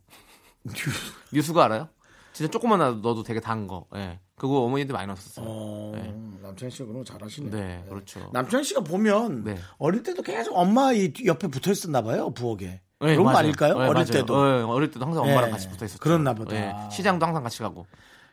뉴수가 1.33 1.65
알아요? 1.65 1.89
진짜 2.33 2.51
조금만 2.51 2.79
넣어도 2.79 3.23
되게 3.23 3.41
단 3.41 3.67
거. 3.67 3.87
예. 3.97 4.21
그거 4.41 4.61
어머니들 4.61 4.95
많이 4.95 5.07
넣었었어요. 5.07 5.45
어, 5.47 5.93
네. 5.95 6.15
남창희 6.43 6.71
씨가 6.71 6.87
그런 6.87 7.05
거 7.05 7.13
잘하시네. 7.13 7.51
네, 7.51 7.85
그렇죠. 7.91 8.31
남창희 8.33 8.65
씨가 8.65 8.81
보면 8.81 9.45
네. 9.45 9.59
어릴 9.77 10.03
때도 10.03 10.23
계속 10.23 10.57
엄마 10.57 10.93
이 10.95 11.13
옆에 11.27 11.47
붙어 11.49 11.71
있었나 11.71 12.01
봐요 12.01 12.31
부엌에. 12.31 12.65
네, 12.65 12.81
그런 13.01 13.19
거 13.19 13.25
맞아요. 13.25 13.39
아닐까요? 13.39 13.75
네, 13.75 13.81
어릴 13.81 13.93
맞아요. 13.93 14.05
때도. 14.07 14.47
네, 14.47 14.63
어릴 14.63 14.91
때도 14.91 15.05
항상 15.05 15.25
엄마랑 15.25 15.49
예, 15.49 15.51
같이 15.53 15.69
붙어 15.69 15.85
있었죠. 15.85 16.01
그랬나 16.01 16.33
보다. 16.33 16.57
예, 16.57 16.73
시장도 16.91 17.27
항상 17.27 17.43
같이 17.43 17.59
가고. 17.59 17.85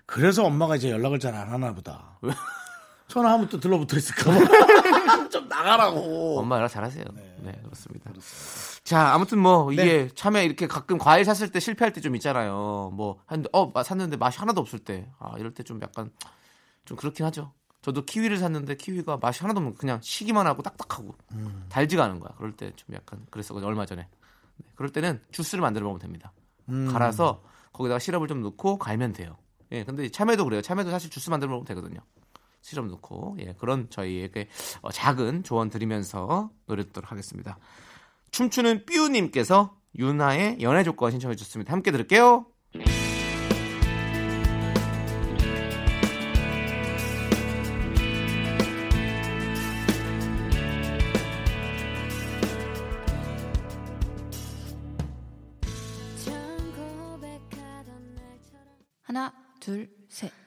그래서 0.05 0.45
엄마가 0.45 0.77
이제 0.77 0.89
연락을 0.91 1.19
잘 1.19 1.35
안 1.35 1.51
하나 1.51 1.73
보다. 1.73 2.17
전화하면 3.09 3.49
또 3.49 3.59
들러붙어 3.59 3.97
있을까 3.97 4.31
봐. 4.31 4.39
좀 5.29 5.47
나가라고. 5.47 6.39
엄마 6.39 6.57
연락 6.57 6.67
잘하세요. 6.69 7.03
네, 7.43 7.51
그렇습니다. 7.63 8.11
자, 8.83 9.13
아무튼 9.13 9.39
뭐 9.39 9.69
네. 9.69 9.75
이게 9.75 10.07
참에 10.15 10.43
이렇게 10.45 10.67
가끔 10.67 10.97
과일 10.97 11.25
샀을 11.25 11.51
때 11.51 11.59
실패할 11.59 11.93
때 11.93 12.01
좀 12.01 12.15
있잖아요. 12.15 12.91
뭐 12.93 13.19
했는데 13.31 13.49
어 13.53 13.67
마- 13.73 13.83
샀는데 13.83 14.17
맛이 14.17 14.37
하나도 14.39 14.61
없을 14.61 14.79
때, 14.79 15.09
아 15.19 15.33
이럴 15.37 15.53
때 15.53 15.63
좀 15.63 15.79
약간 15.81 16.11
좀 16.85 16.95
그렇긴 16.97 17.25
하죠. 17.25 17.51
저도 17.81 18.05
키위를 18.05 18.37
샀는데 18.37 18.75
키위가 18.75 19.17
맛이 19.17 19.41
하나도 19.41 19.59
없는 19.59 19.75
그냥 19.75 19.99
시기만 20.01 20.45
하고 20.47 20.61
딱딱하고 20.61 21.15
음. 21.33 21.65
달지가 21.69 22.03
않은 22.05 22.19
거야. 22.19 22.31
그럴 22.37 22.51
때 22.53 22.71
좀 22.75 22.95
약간 22.95 23.25
그랬었거든요. 23.29 23.67
얼마 23.67 23.85
전에. 23.85 24.07
네, 24.57 24.65
그럴 24.75 24.91
때는 24.91 25.21
주스를 25.31 25.61
만들어 25.61 25.83
먹으면 25.85 25.99
됩니다. 26.01 26.31
음. 26.69 26.91
갈아서 26.91 27.41
거기다가 27.73 27.99
시럽을 27.99 28.27
좀 28.27 28.41
넣고 28.41 28.77
갈면 28.77 29.13
돼요. 29.13 29.37
예, 29.71 29.83
근데 29.83 30.07
참외도 30.09 30.45
그래요. 30.45 30.61
참외도 30.61 30.89
사실 30.91 31.09
주스 31.09 31.29
만들어 31.29 31.49
먹으면 31.51 31.65
되거든요. 31.65 31.99
시럽 32.67 32.87
넣고 32.87 33.37
예, 33.39 33.53
그런 33.53 33.89
저희에게 33.89 34.49
어, 34.81 34.91
작은 34.91 35.43
조언 35.43 35.69
드리면서 35.69 36.49
노래 36.65 36.83
듣도록 36.83 37.11
하겠습니다. 37.11 37.57
춤추는 38.31 38.85
삐우님께서 38.85 39.77
유나의 39.97 40.57
연애 40.59 40.83
조건 40.83 41.11
신청해 41.11 41.37
주셨습니다. 41.37 41.71
함께 41.71 41.91
들을게요. 41.91 42.45
하나, 59.03 59.33
둘, 59.61 59.89
셋. 60.09 60.46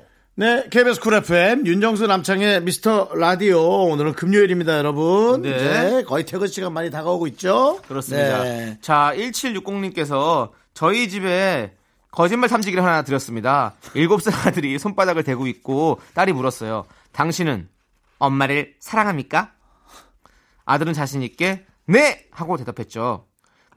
네, 0.41 0.65
KBS 0.71 0.99
쿨 1.01 1.13
FM 1.13 1.67
윤정수 1.67 2.07
남창희의 2.07 2.63
미스터 2.63 3.11
라디오 3.13 3.61
오늘은 3.91 4.13
금요일입니다, 4.13 4.75
여러분. 4.75 5.43
네. 5.43 5.49
이제 5.49 6.03
거의 6.07 6.25
퇴근 6.25 6.47
시간 6.47 6.73
많이 6.73 6.89
다가오고 6.89 7.27
있죠. 7.27 7.79
그렇습니다. 7.87 8.41
네. 8.41 8.79
자, 8.81 9.13
1760님께서 9.15 10.49
저희 10.73 11.09
집에 11.09 11.75
거짓말 12.09 12.49
탐지기를 12.49 12.83
하나 12.83 13.03
드렸습니다. 13.03 13.75
7살 13.93 14.47
아들이 14.47 14.79
손바닥을 14.79 15.23
대고 15.23 15.45
있고 15.45 16.01
딸이 16.15 16.33
물었어요. 16.33 16.85
당신은 17.11 17.69
엄마를 18.17 18.73
사랑합니까? 18.79 19.51
아들은 20.65 20.93
자신 20.93 21.21
있게 21.21 21.67
네! 21.85 22.25
하고 22.31 22.57
대답했죠. 22.57 23.27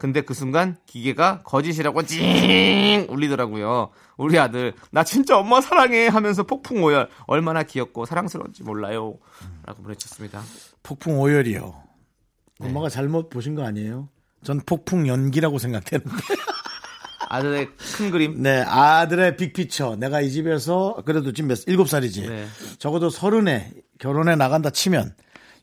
근데 0.05 0.21
그 0.21 0.35
순간 0.35 0.77
기계가 0.85 1.41
거짓이라고 1.45 2.03
찡 2.03 3.07
울리더라고요. 3.09 3.89
우리 4.19 4.39
아들 4.39 4.75
나 4.91 5.03
진짜 5.03 5.39
엄마 5.39 5.63
사랑해 5.63 6.09
하면서 6.09 6.43
폭풍 6.43 6.85
오열 6.85 7.09
얼마나 7.27 7.63
귀엽고 7.63 8.05
사랑스러운지 8.05 8.65
몰라요. 8.65 9.17
라고 9.65 9.83
보내주셨습니다. 9.83 10.43
폭풍 10.83 11.19
오열이요. 11.19 11.83
엄마가 12.61 12.91
잘못 12.91 13.31
보신 13.31 13.55
거 13.55 13.65
아니에요? 13.65 14.11
전 14.43 14.61
폭풍 14.61 15.09
연기라고 15.09 15.57
생각했는데. 15.57 16.13
아들의 17.31 17.71
큰 17.97 18.11
그림 18.11 18.43
네, 18.43 18.61
아들의 18.61 19.39
빅피처. 19.39 19.97
내가 19.97 20.21
이 20.21 20.31
집에서 20.31 21.03
그래도 21.07 21.33
지금 21.33 21.49
몇, 21.49 21.61
일곱 21.67 21.89
살이지. 21.89 22.29
네. 22.29 22.47
적어도 22.79 23.09
서른에 23.09 23.73
결혼해 23.99 24.37
나간다 24.37 24.69
치면 24.69 25.15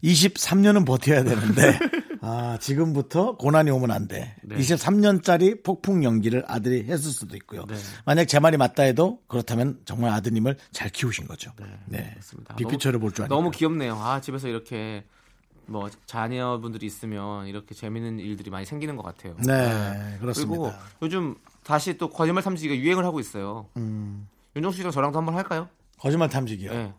23년은 0.04 0.86
버텨야 0.86 1.24
되는데, 1.24 1.78
아, 2.22 2.58
지금부터 2.60 3.36
고난이 3.38 3.72
오면 3.72 3.92
안 3.92 4.08
돼. 4.08 4.36
네. 4.44 4.56
23년짜리 4.58 5.64
폭풍 5.64 6.04
연기를 6.04 6.44
아들이 6.48 6.84
했을 6.86 7.12
수도 7.12 7.36
있고요. 7.38 7.66
네. 7.68 7.76
만약 8.06 8.26
제 8.26 8.40
말이 8.40 8.58
맞다 8.58 8.84
해도 8.84 9.20
그렇다면 9.28 9.80
정말 9.86 10.12
아드님을 10.12 10.58
잘 10.72 10.90
키우신 10.90 11.28
거죠. 11.28 11.52
네. 11.88 12.10
그렇습니다. 12.14 12.56
빅피처를 12.56 13.00
볼 13.00 13.12
줄 13.12 13.24
아니까. 13.26 13.36
너무 13.36 13.50
귀엽네요. 13.52 13.96
아 13.96 14.22
집에서 14.22 14.48
이렇게 14.48 15.04
뭐 15.66 15.90
자녀분들이 16.06 16.86
있으면 16.86 17.48
이렇게 17.48 17.74
재밌는 17.74 18.20
일들이 18.20 18.50
많이 18.52 18.66
생기는 18.66 18.96
것 18.98 19.04
같아요. 19.04 19.36
네, 19.46 20.18
그렇습니다. 20.20 20.50
그리고 20.50 20.72
요즘 21.02 21.36
다시 21.64 21.98
또 21.98 22.10
거짓말 22.10 22.44
탐지기가 22.44 22.76
유행을 22.76 23.04
하고 23.06 23.20
있어요. 23.20 23.68
음. 23.78 24.28
윤정수 24.56 24.78
씨랑 24.78 24.92
저랑도 24.92 25.18
한번 25.18 25.36
할까요? 25.36 25.70
거짓말 26.00 26.30
탐지기요. 26.30 26.94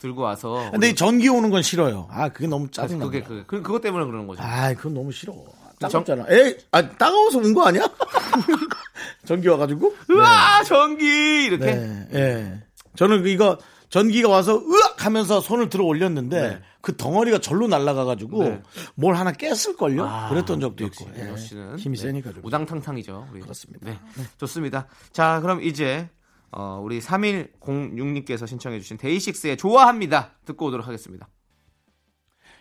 네. 0.00 0.08
들고 0.08 0.22
와서. 0.22 0.68
근데 0.70 0.90
이 0.90 0.94
전기 0.94 1.28
오는 1.28 1.50
건 1.50 1.62
싫어요. 1.62 2.08
아, 2.10 2.28
그게 2.30 2.46
너무 2.46 2.70
짜증나. 2.70 3.04
그게 3.04 3.22
그, 3.22 3.44
그 3.46 3.62
그것 3.62 3.80
때문에 3.80 4.04
그러는 4.06 4.26
거죠. 4.26 4.42
아, 4.42 4.72
그건 4.74 4.94
너무 4.94 5.12
싫어. 5.12 5.34
따갑잖아. 5.78 6.26
에이, 6.28 6.56
아, 6.72 6.86
따가워서 6.88 7.38
온거 7.38 7.66
아니야? 7.66 7.82
전기 9.24 9.48
와가지고? 9.48 9.94
으아 10.10 10.62
전기 10.64 11.44
이렇게. 11.44 11.64
네, 11.74 12.08
예. 12.12 12.62
저는 12.96 13.26
이거 13.26 13.58
전기가 13.88 14.28
와서 14.28 14.56
으악 14.56 15.04
하면서 15.06 15.40
손을 15.40 15.68
들어 15.70 15.84
올렸는데 15.84 16.40
네. 16.48 16.60
그 16.82 16.96
덩어리가 16.96 17.38
절로 17.38 17.66
날아가가지고 17.66 18.44
네. 18.44 18.62
뭘 18.94 19.14
하나 19.16 19.32
깼을걸요? 19.32 20.04
아, 20.04 20.28
그랬던 20.28 20.60
적도 20.60 20.84
역시 20.84 21.04
있고. 21.04 21.18
윤정 21.18 21.72
예. 21.72 21.76
힘이 21.76 21.96
네, 21.96 22.02
세니까 22.02 22.32
좀. 22.34 22.44
우당탕탕이죠. 22.44 23.28
우리. 23.32 23.40
그렇습니다. 23.40 23.86
네. 23.90 23.98
좋습니다. 24.38 24.86
자, 25.12 25.40
그럼 25.40 25.62
이제 25.62 26.08
어, 26.52 26.80
우리 26.82 27.00
3106님께서 27.00 28.46
신청해주신 28.46 28.96
데이식스의 28.98 29.56
좋아합니다. 29.56 30.32
듣고 30.44 30.66
오도록 30.66 30.86
하겠습니다. 30.86 31.28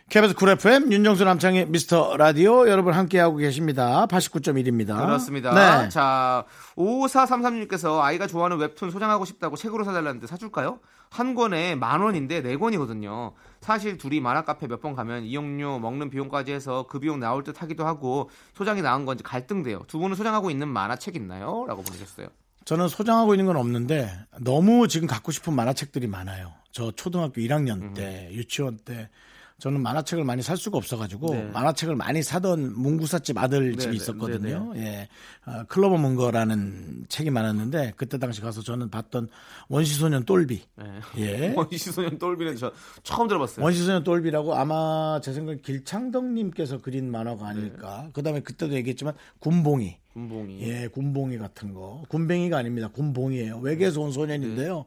KBS 0.10 0.34
쿨 0.34 0.50
FM 0.50 0.92
윤정수 0.92 1.24
남창희의 1.24 1.68
미스터 1.68 2.18
라디오 2.18 2.68
여러분 2.68 2.94
함께하고 2.96 3.38
계십니다. 3.38 4.08
89.1입니다. 4.08 4.98
그렇습니다. 5.06 5.54
네. 5.84 5.90
자, 5.90 6.46
5433님께서 6.76 8.00
아이가 8.00 8.26
좋아하는 8.26 8.58
웹툰 8.58 8.90
소장하고 8.90 9.26
싶다고 9.26 9.56
책으로 9.56 9.84
사달라는데 9.84 10.26
사줄까요? 10.26 10.80
한 11.12 11.36
권에 11.36 11.76
만 11.76 12.02
원인데 12.02 12.42
네 12.42 12.58
권이거든요. 12.58 13.34
사실 13.62 13.98
둘이 14.00 14.20
만화 14.20 14.44
카페 14.44 14.66
몇 14.68 14.82
번 14.82 14.96
가면 14.96 15.26
이용료 15.26 15.78
먹는 15.78 16.10
비용까지 16.10 16.54
해서 16.54 16.88
그 16.90 17.00
비용 17.00 17.20
나올 17.20 17.44
듯 17.44 17.62
하기도 17.62 17.86
하고 17.86 18.32
소장이 18.56 18.82
나은 18.82 19.06
건지 19.06 19.24
갈등돼요. 19.24 19.84
두 19.88 20.00
분은 20.00 20.16
소장하고 20.16 20.50
있는 20.50 20.70
만화책 20.70 21.16
있나요? 21.18 21.66
라고 21.68 21.84
보내셨어요. 21.84 22.30
저는 22.70 22.88
소장하고 22.88 23.34
있는 23.34 23.48
건 23.48 23.58
없는데 23.58 24.12
너무 24.42 24.88
지금 24.88 25.08
갖고 25.08 25.32
싶은 25.32 25.54
만화책들이 25.54 26.06
많아요. 26.06 26.54
저 26.72 26.92
초등학교 26.92 27.42
1학년 27.42 27.82
음. 27.82 27.94
때, 27.96 28.30
유치원 28.32 28.78
때 28.78 29.10
저는 29.58 29.82
만화책을 29.82 30.24
많이 30.24 30.44
살 30.44 30.56
수가 30.56 30.78
없어가지고 30.78 31.34
네. 31.34 31.44
만화책을 31.46 31.96
많이 31.96 32.22
사던 32.22 32.80
문구사집 32.80 33.40
아들 33.40 33.76
집이 33.76 33.90
네, 33.90 33.96
있었거든요. 33.96 34.72
예, 34.76 35.08
아, 35.46 35.64
클로버 35.64 35.98
문거라는 35.98 37.06
책이 37.10 37.32
많았는데 37.32 37.94
그때 37.98 38.20
당시 38.20 38.40
가서 38.40 38.62
저는 38.62 38.92
봤던 38.92 39.30
원시소년 39.68 40.26
똘비. 40.26 40.62
네. 40.76 40.86
예. 41.18 41.54
원시소년 41.58 42.20
똘비는 42.20 42.56
저 42.56 42.72
처음 43.02 43.28
들어봤어요. 43.28 43.66
원시소년 43.66 44.04
똘비라고 44.04 44.54
아마 44.54 45.20
제 45.24 45.34
생각에 45.34 45.58
길창덕님께서 45.64 46.82
그린 46.82 47.10
만화가 47.12 47.48
아닐까. 47.48 48.04
네. 48.06 48.12
그다음에 48.14 48.42
그때도 48.42 48.76
얘기했지만 48.76 49.16
군봉이. 49.40 49.98
군봉이. 50.20 50.62
예, 50.62 50.88
군봉이 50.88 51.38
같은 51.38 51.74
거. 51.74 52.04
군뱅이가 52.10 52.58
아닙니다. 52.58 52.90
군봉이에요. 52.90 53.60
외계에서 53.60 54.02
온 54.02 54.12
소년인데요. 54.12 54.86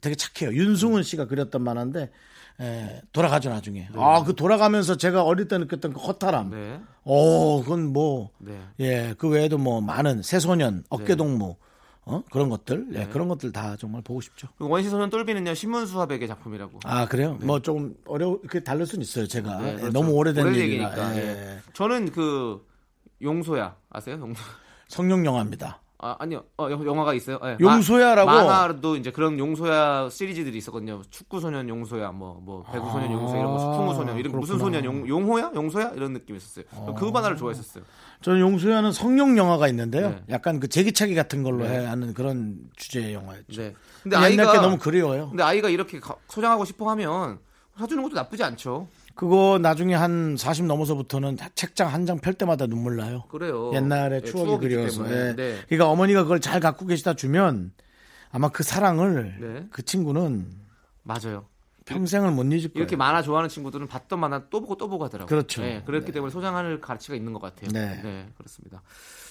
되게 0.00 0.14
착해요. 0.16 0.56
윤승훈 0.56 1.02
씨가 1.02 1.26
그렸던 1.26 1.62
만화인데, 1.62 2.10
예, 2.60 3.00
돌아가죠, 3.12 3.50
나중에. 3.50 3.88
아, 3.94 4.24
그 4.24 4.34
돌아가면서 4.34 4.96
제가 4.96 5.22
어릴 5.22 5.46
때 5.48 5.58
느꼈던 5.58 5.92
그 5.92 6.00
허탈함. 6.00 6.50
네. 6.50 6.80
오, 7.04 7.62
그건 7.62 7.92
뭐, 7.92 8.30
네. 8.38 8.58
예, 8.80 9.14
그 9.16 9.28
외에도 9.28 9.58
뭐 9.58 9.80
많은 9.80 10.22
새소년, 10.22 10.84
어깨동무, 10.88 11.56
어? 12.08 12.22
그런 12.30 12.48
것들, 12.48 12.86
예, 12.94 13.06
그런 13.06 13.26
것들 13.28 13.52
다 13.52 13.76
정말 13.76 14.00
보고 14.02 14.20
싶죠. 14.20 14.48
그 14.58 14.68
원시 14.68 14.88
소년 14.88 15.10
똘비는요 15.10 15.54
신문수 15.54 15.98
화백의 16.00 16.28
작품이라고. 16.28 16.80
아, 16.84 17.06
그래요? 17.06 17.36
뭐좀 17.42 17.96
어려워, 18.06 18.40
그 18.46 18.62
다를 18.62 18.86
수는 18.86 19.02
있어요, 19.02 19.26
제가. 19.26 19.58
네, 19.60 19.72
예, 19.72 19.76
그렇죠. 19.76 19.92
너무 19.92 20.12
오래된 20.12 20.46
오래된. 20.46 20.62
얘기니까. 20.62 21.16
예. 21.16 21.20
예. 21.20 21.58
저는 21.72 22.12
그 22.12 22.64
용소야 23.22 23.76
아세요? 23.90 24.18
용소. 24.20 24.42
성룡 24.88 25.24
영화입니다. 25.24 25.80
아, 25.98 26.14
아니요. 26.18 26.44
어, 26.58 26.68
영- 26.70 26.84
영화가 26.86 27.14
있어요. 27.14 27.40
예. 27.42 27.56
용소야라고? 27.58 28.30
마, 28.30 28.44
만화도 28.44 28.96
이제 28.96 29.10
그런 29.10 29.38
용소야 29.38 30.10
시리즈들이 30.10 30.58
있었거든요. 30.58 31.00
축구 31.10 31.40
소년 31.40 31.66
용소야, 31.70 32.12
뭐, 32.12 32.38
뭐, 32.44 32.62
배구 32.70 32.90
소년 32.90 33.10
용소야, 33.10 33.38
이런 33.40 33.56
거, 33.56 33.70
풍무 33.70 33.94
소년, 33.94 34.18
이런 34.18 34.38
무슨 34.38 34.56
아, 34.56 34.58
그렇구나. 34.58 34.78
소년 34.78 34.84
용, 34.84 35.08
용호야? 35.08 35.52
용소야? 35.54 35.92
이런 35.96 36.12
느낌이 36.12 36.36
있었어요. 36.36 36.66
그 36.98 37.04
만화를 37.06 37.38
좋아했었어요. 37.38 37.82
저는 38.20 38.40
용수야는 38.40 38.92
성룡 38.92 39.38
영화가 39.38 39.68
있는데요. 39.68 40.10
네. 40.10 40.22
약간 40.28 40.60
그 40.60 40.68
제기차기 40.68 41.14
같은 41.14 41.42
걸로 41.42 41.64
네. 41.66 41.80
해 41.80 41.86
하는 41.86 42.12
그런 42.12 42.58
주제의 42.76 43.14
영화였죠. 43.14 43.62
네. 43.62 43.74
근데 44.02 44.16
아이가 44.16 44.52
게 44.52 44.58
너무 44.58 44.76
그리워요. 44.76 45.30
근데 45.30 45.42
아이가 45.42 45.70
이렇게 45.70 45.98
가- 45.98 46.16
소장하고 46.28 46.66
싶어 46.66 46.90
하면 46.90 47.38
사주는 47.78 48.02
것도 48.02 48.14
나쁘지 48.14 48.44
않죠. 48.44 48.86
그거 49.16 49.58
나중에 49.60 49.94
한 49.94 50.36
40 50.36 50.66
넘어서부터는 50.66 51.38
책장 51.54 51.92
한 51.92 52.06
장 52.06 52.20
펼 52.20 52.34
때마다 52.34 52.66
눈물 52.66 52.96
나요. 52.96 53.24
그래요. 53.28 53.72
옛날의 53.74 54.20
예, 54.24 54.30
추억이 54.30 54.46
추억이기 54.46 54.74
그리워서. 54.74 55.10
예. 55.10 55.34
네. 55.34 55.58
그러니까 55.66 55.88
어머니가 55.90 56.22
그걸 56.22 56.40
잘 56.40 56.60
갖고 56.60 56.86
계시다 56.86 57.14
주면 57.14 57.72
아마 58.30 58.48
그 58.50 58.62
사랑을 58.62 59.36
네. 59.40 59.66
그 59.70 59.82
친구는 59.84 60.46
맞아요. 61.02 61.46
평생을 61.86 62.30
못 62.32 62.42
잊을 62.44 62.68
거예요. 62.68 62.72
이렇게 62.74 62.96
만화 62.96 63.22
좋아하는 63.22 63.48
친구들은 63.48 63.86
봤던 63.86 64.18
만화 64.20 64.42
또 64.50 64.60
보고 64.60 64.76
또 64.76 64.88
보고 64.88 65.04
하더라고요. 65.04 65.28
그렇죠. 65.28 65.62
네, 65.62 65.82
그렇기 65.86 66.12
때문에 66.12 66.30
소장할 66.30 66.80
가치가 66.80 67.14
있는 67.14 67.32
것 67.32 67.40
같아요. 67.40 67.70
네. 67.72 68.26
그렇습니다. 68.36 68.82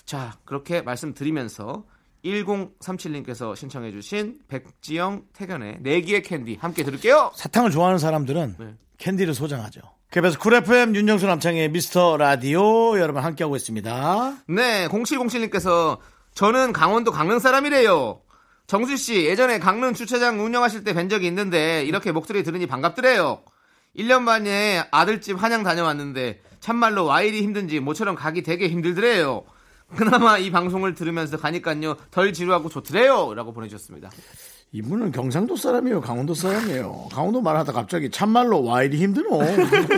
자, 0.05 0.38
그렇게 0.45 0.81
말씀드리면서 0.81 1.83
1037님께서 2.23 3.55
신청해주신 3.55 4.39
백지영 4.47 5.25
택연의 5.34 5.80
내 5.82 5.99
귀에 5.99 6.23
캔디 6.23 6.55
함께 6.61 6.83
들을게요. 6.83 7.31
사탕을 7.36 7.71
좋아하는 7.71 7.99
사람들은 7.99 8.55
네. 8.57 8.73
캔디를 8.97 9.33
소장하죠. 9.33 9.81
KBS 10.11 10.37
쿨 10.39 10.53
FM 10.55 10.95
윤정수 10.95 11.25
남창의 11.27 11.69
미스터 11.69 12.17
라디오 12.17 12.97
여러분 12.99 13.23
함께하고 13.23 13.55
있습니다. 13.55 14.37
네, 14.47 14.87
0707님께서 14.87 15.97
저는 16.33 16.73
강원도 16.73 17.11
강릉 17.11 17.39
사람이래요. 17.39 18.21
정수 18.67 18.97
씨 18.97 19.25
예전에 19.25 19.59
강릉 19.59 19.93
주차장 19.93 20.43
운영하실 20.43 20.83
때 20.83 20.93
뵌 20.93 21.09
적이 21.09 21.27
있는데 21.27 21.83
이렇게 21.83 22.11
목소리 22.11 22.43
들으니 22.43 22.65
반갑더래요. 22.65 23.41
1년 23.97 24.21
만에 24.21 24.85
아들집 24.91 25.41
한양 25.41 25.63
다녀왔는데 25.63 26.41
참말로 26.59 27.05
와 27.05 27.21
이리 27.21 27.41
힘든지 27.43 27.79
모처럼 27.79 28.15
가기 28.15 28.43
되게 28.43 28.67
힘들더래요. 28.67 29.43
그나마 29.95 30.37
이 30.37 30.49
방송을 30.49 30.95
들으면서 30.95 31.37
가니깐요 31.37 31.95
덜 32.11 32.33
지루하고 32.33 32.69
좋더래요. 32.69 33.33
라고 33.35 33.53
보내주셨습니다. 33.53 34.09
이분은 34.76 35.13
경상도 35.13 35.55
사람이에요, 35.55 36.01
강원도 36.01 36.34
사람이에요. 36.34 37.07
강원도 37.09 37.41
말하다 37.41 37.71
갑자기 37.71 38.09
참말로 38.09 38.61
와 38.61 38.84
이리 38.84 38.97
힘드노. 38.97 39.39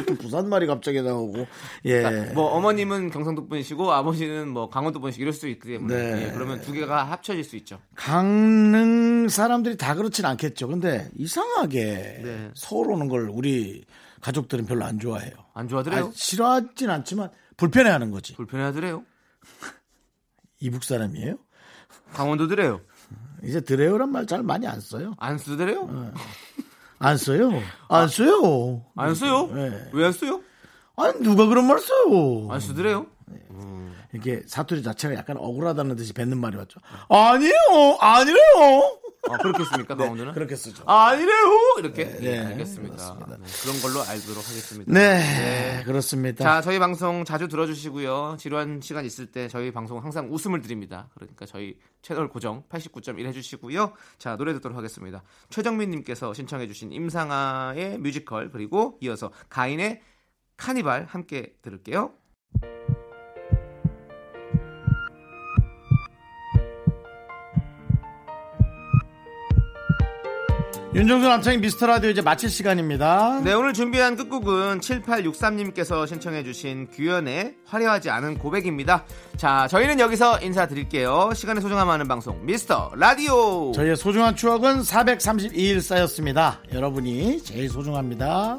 또 0.05 0.15
부산 0.17 0.49
말이 0.49 0.67
갑자기 0.67 1.01
나오고. 1.01 1.47
예. 1.85 2.31
뭐 2.35 2.45
어머님은 2.51 3.09
경상도 3.09 3.47
분이시고 3.47 3.91
아버지는 3.91 4.49
뭐 4.49 4.69
강원도 4.69 4.99
분이시고 4.99 5.23
이럴 5.23 5.33
수 5.33 5.47
있기 5.47 5.67
때문에 5.67 5.95
네. 5.95 6.27
예, 6.27 6.31
그러면 6.31 6.61
두 6.61 6.73
개가 6.73 7.05
합쳐질 7.05 7.43
수 7.43 7.55
있죠. 7.55 7.79
강릉 7.95 9.29
사람들이 9.29 9.77
다 9.77 9.95
그렇진 9.95 10.25
않겠죠. 10.25 10.67
근데 10.67 11.09
이상하게 11.17 11.83
네. 12.23 12.51
서울 12.53 12.91
오는 12.91 13.07
걸 13.07 13.29
우리 13.31 13.83
가족들은 14.21 14.67
별로 14.67 14.85
안 14.85 14.99
좋아해요. 14.99 15.31
안 15.55 15.67
좋아하더래요. 15.67 16.05
아니, 16.05 16.13
싫어하진 16.13 16.91
않지만 16.91 17.31
불편해하는 17.57 18.11
거지. 18.11 18.35
불편하더래요. 18.35 19.03
이북 20.61 20.83
사람이에요? 20.83 21.37
강원도더래요. 22.13 22.81
이제 23.43 23.61
드레오란 23.61 24.11
말 24.11 24.25
잘 24.25 24.43
많이 24.43 24.67
안 24.67 24.79
써요. 24.81 25.13
안 25.19 25.37
쓰더래요? 25.37 25.87
어. 25.89 26.11
안 26.99 27.17
써요. 27.17 27.51
안 27.89 28.07
써요. 28.07 28.83
안 28.95 29.13
써요? 29.15 29.47
네. 29.53 29.89
왜안 29.93 30.11
써요? 30.11 30.41
아니 30.95 31.19
누가 31.21 31.45
그런 31.45 31.67
말 31.67 31.79
써요? 31.79 32.47
안 32.51 32.59
쓰더래요? 32.59 33.05
이게 34.13 34.41
사투리 34.47 34.81
자체가 34.83 35.13
약간 35.15 35.37
억울하다는 35.37 35.95
듯이 35.95 36.13
뱉는 36.13 36.39
말이 36.39 36.55
맞죠? 36.57 36.79
아니요, 37.09 37.51
아니래요. 37.99 38.99
아, 39.29 39.37
그렇게 39.37 39.63
씁니까, 39.65 39.95
강원도는? 39.95 40.33
그렇게 40.33 40.55
쓰죠. 40.55 40.83
아, 40.85 41.07
아니래요! 41.07 41.35
이렇게. 41.79 42.05
네, 42.05 42.19
네, 42.19 42.39
알겠습니다. 42.39 42.95
그렇습니다. 42.95 43.37
네, 43.37 43.45
그런 43.63 43.81
걸로 43.81 44.01
알도록 44.01 44.47
하겠습니다. 44.47 44.91
네, 44.91 45.83
그렇습니다. 45.85 46.43
자, 46.43 46.61
저희 46.61 46.79
방송 46.79 47.25
자주 47.25 47.47
들어주시고요. 47.47 48.37
지루한 48.39 48.81
시간 48.81 49.05
있을 49.05 49.27
때 49.27 49.47
저희 49.47 49.71
방송 49.71 50.03
항상 50.03 50.31
웃음을 50.31 50.61
드립니다. 50.61 51.09
그러니까 51.15 51.45
저희 51.45 51.77
채널 52.01 52.29
고정 52.29 52.63
89.1 52.69 53.25
해주시고요. 53.25 53.93
자, 54.17 54.37
노래 54.37 54.53
듣도록 54.53 54.77
하겠습니다. 54.77 55.23
최정민님께서 55.49 56.33
신청해주신 56.33 56.91
임상아의 56.91 57.97
뮤지컬, 57.99 58.49
그리고 58.51 58.97
이어서 59.01 59.31
가인의 59.49 60.01
카니발 60.55 61.05
함께 61.09 61.53
들을게요. 61.61 62.13
윤정수 70.97 71.27
남창희 71.27 71.59
미스터 71.59 71.85
라디오 71.85 72.09
이제 72.09 72.23
마칠 72.23 72.49
시간입니다. 72.49 73.41
네, 73.43 73.53
오늘 73.53 73.71
준비한 73.71 74.15
끝곡은 74.15 74.79
7863님께서 74.79 76.07
신청해주신 76.07 76.87
규현의 76.91 77.53
화려하지 77.65 78.09
않은 78.09 78.39
고백입니다. 78.39 79.05
자, 79.35 79.67
저희는 79.67 79.99
여기서 79.99 80.39
인사드릴게요. 80.39 81.33
시간의 81.35 81.61
소중함 81.61 81.91
하는 81.91 82.07
방송, 82.07 82.43
미스터 82.43 82.93
라디오! 82.95 83.71
저희의 83.73 83.95
소중한 83.95 84.35
추억은 84.35 84.79
432일 84.81 85.81
쌓였습니다. 85.81 86.63
여러분이 86.73 87.43
제일 87.43 87.69
소중합니다. 87.69 88.57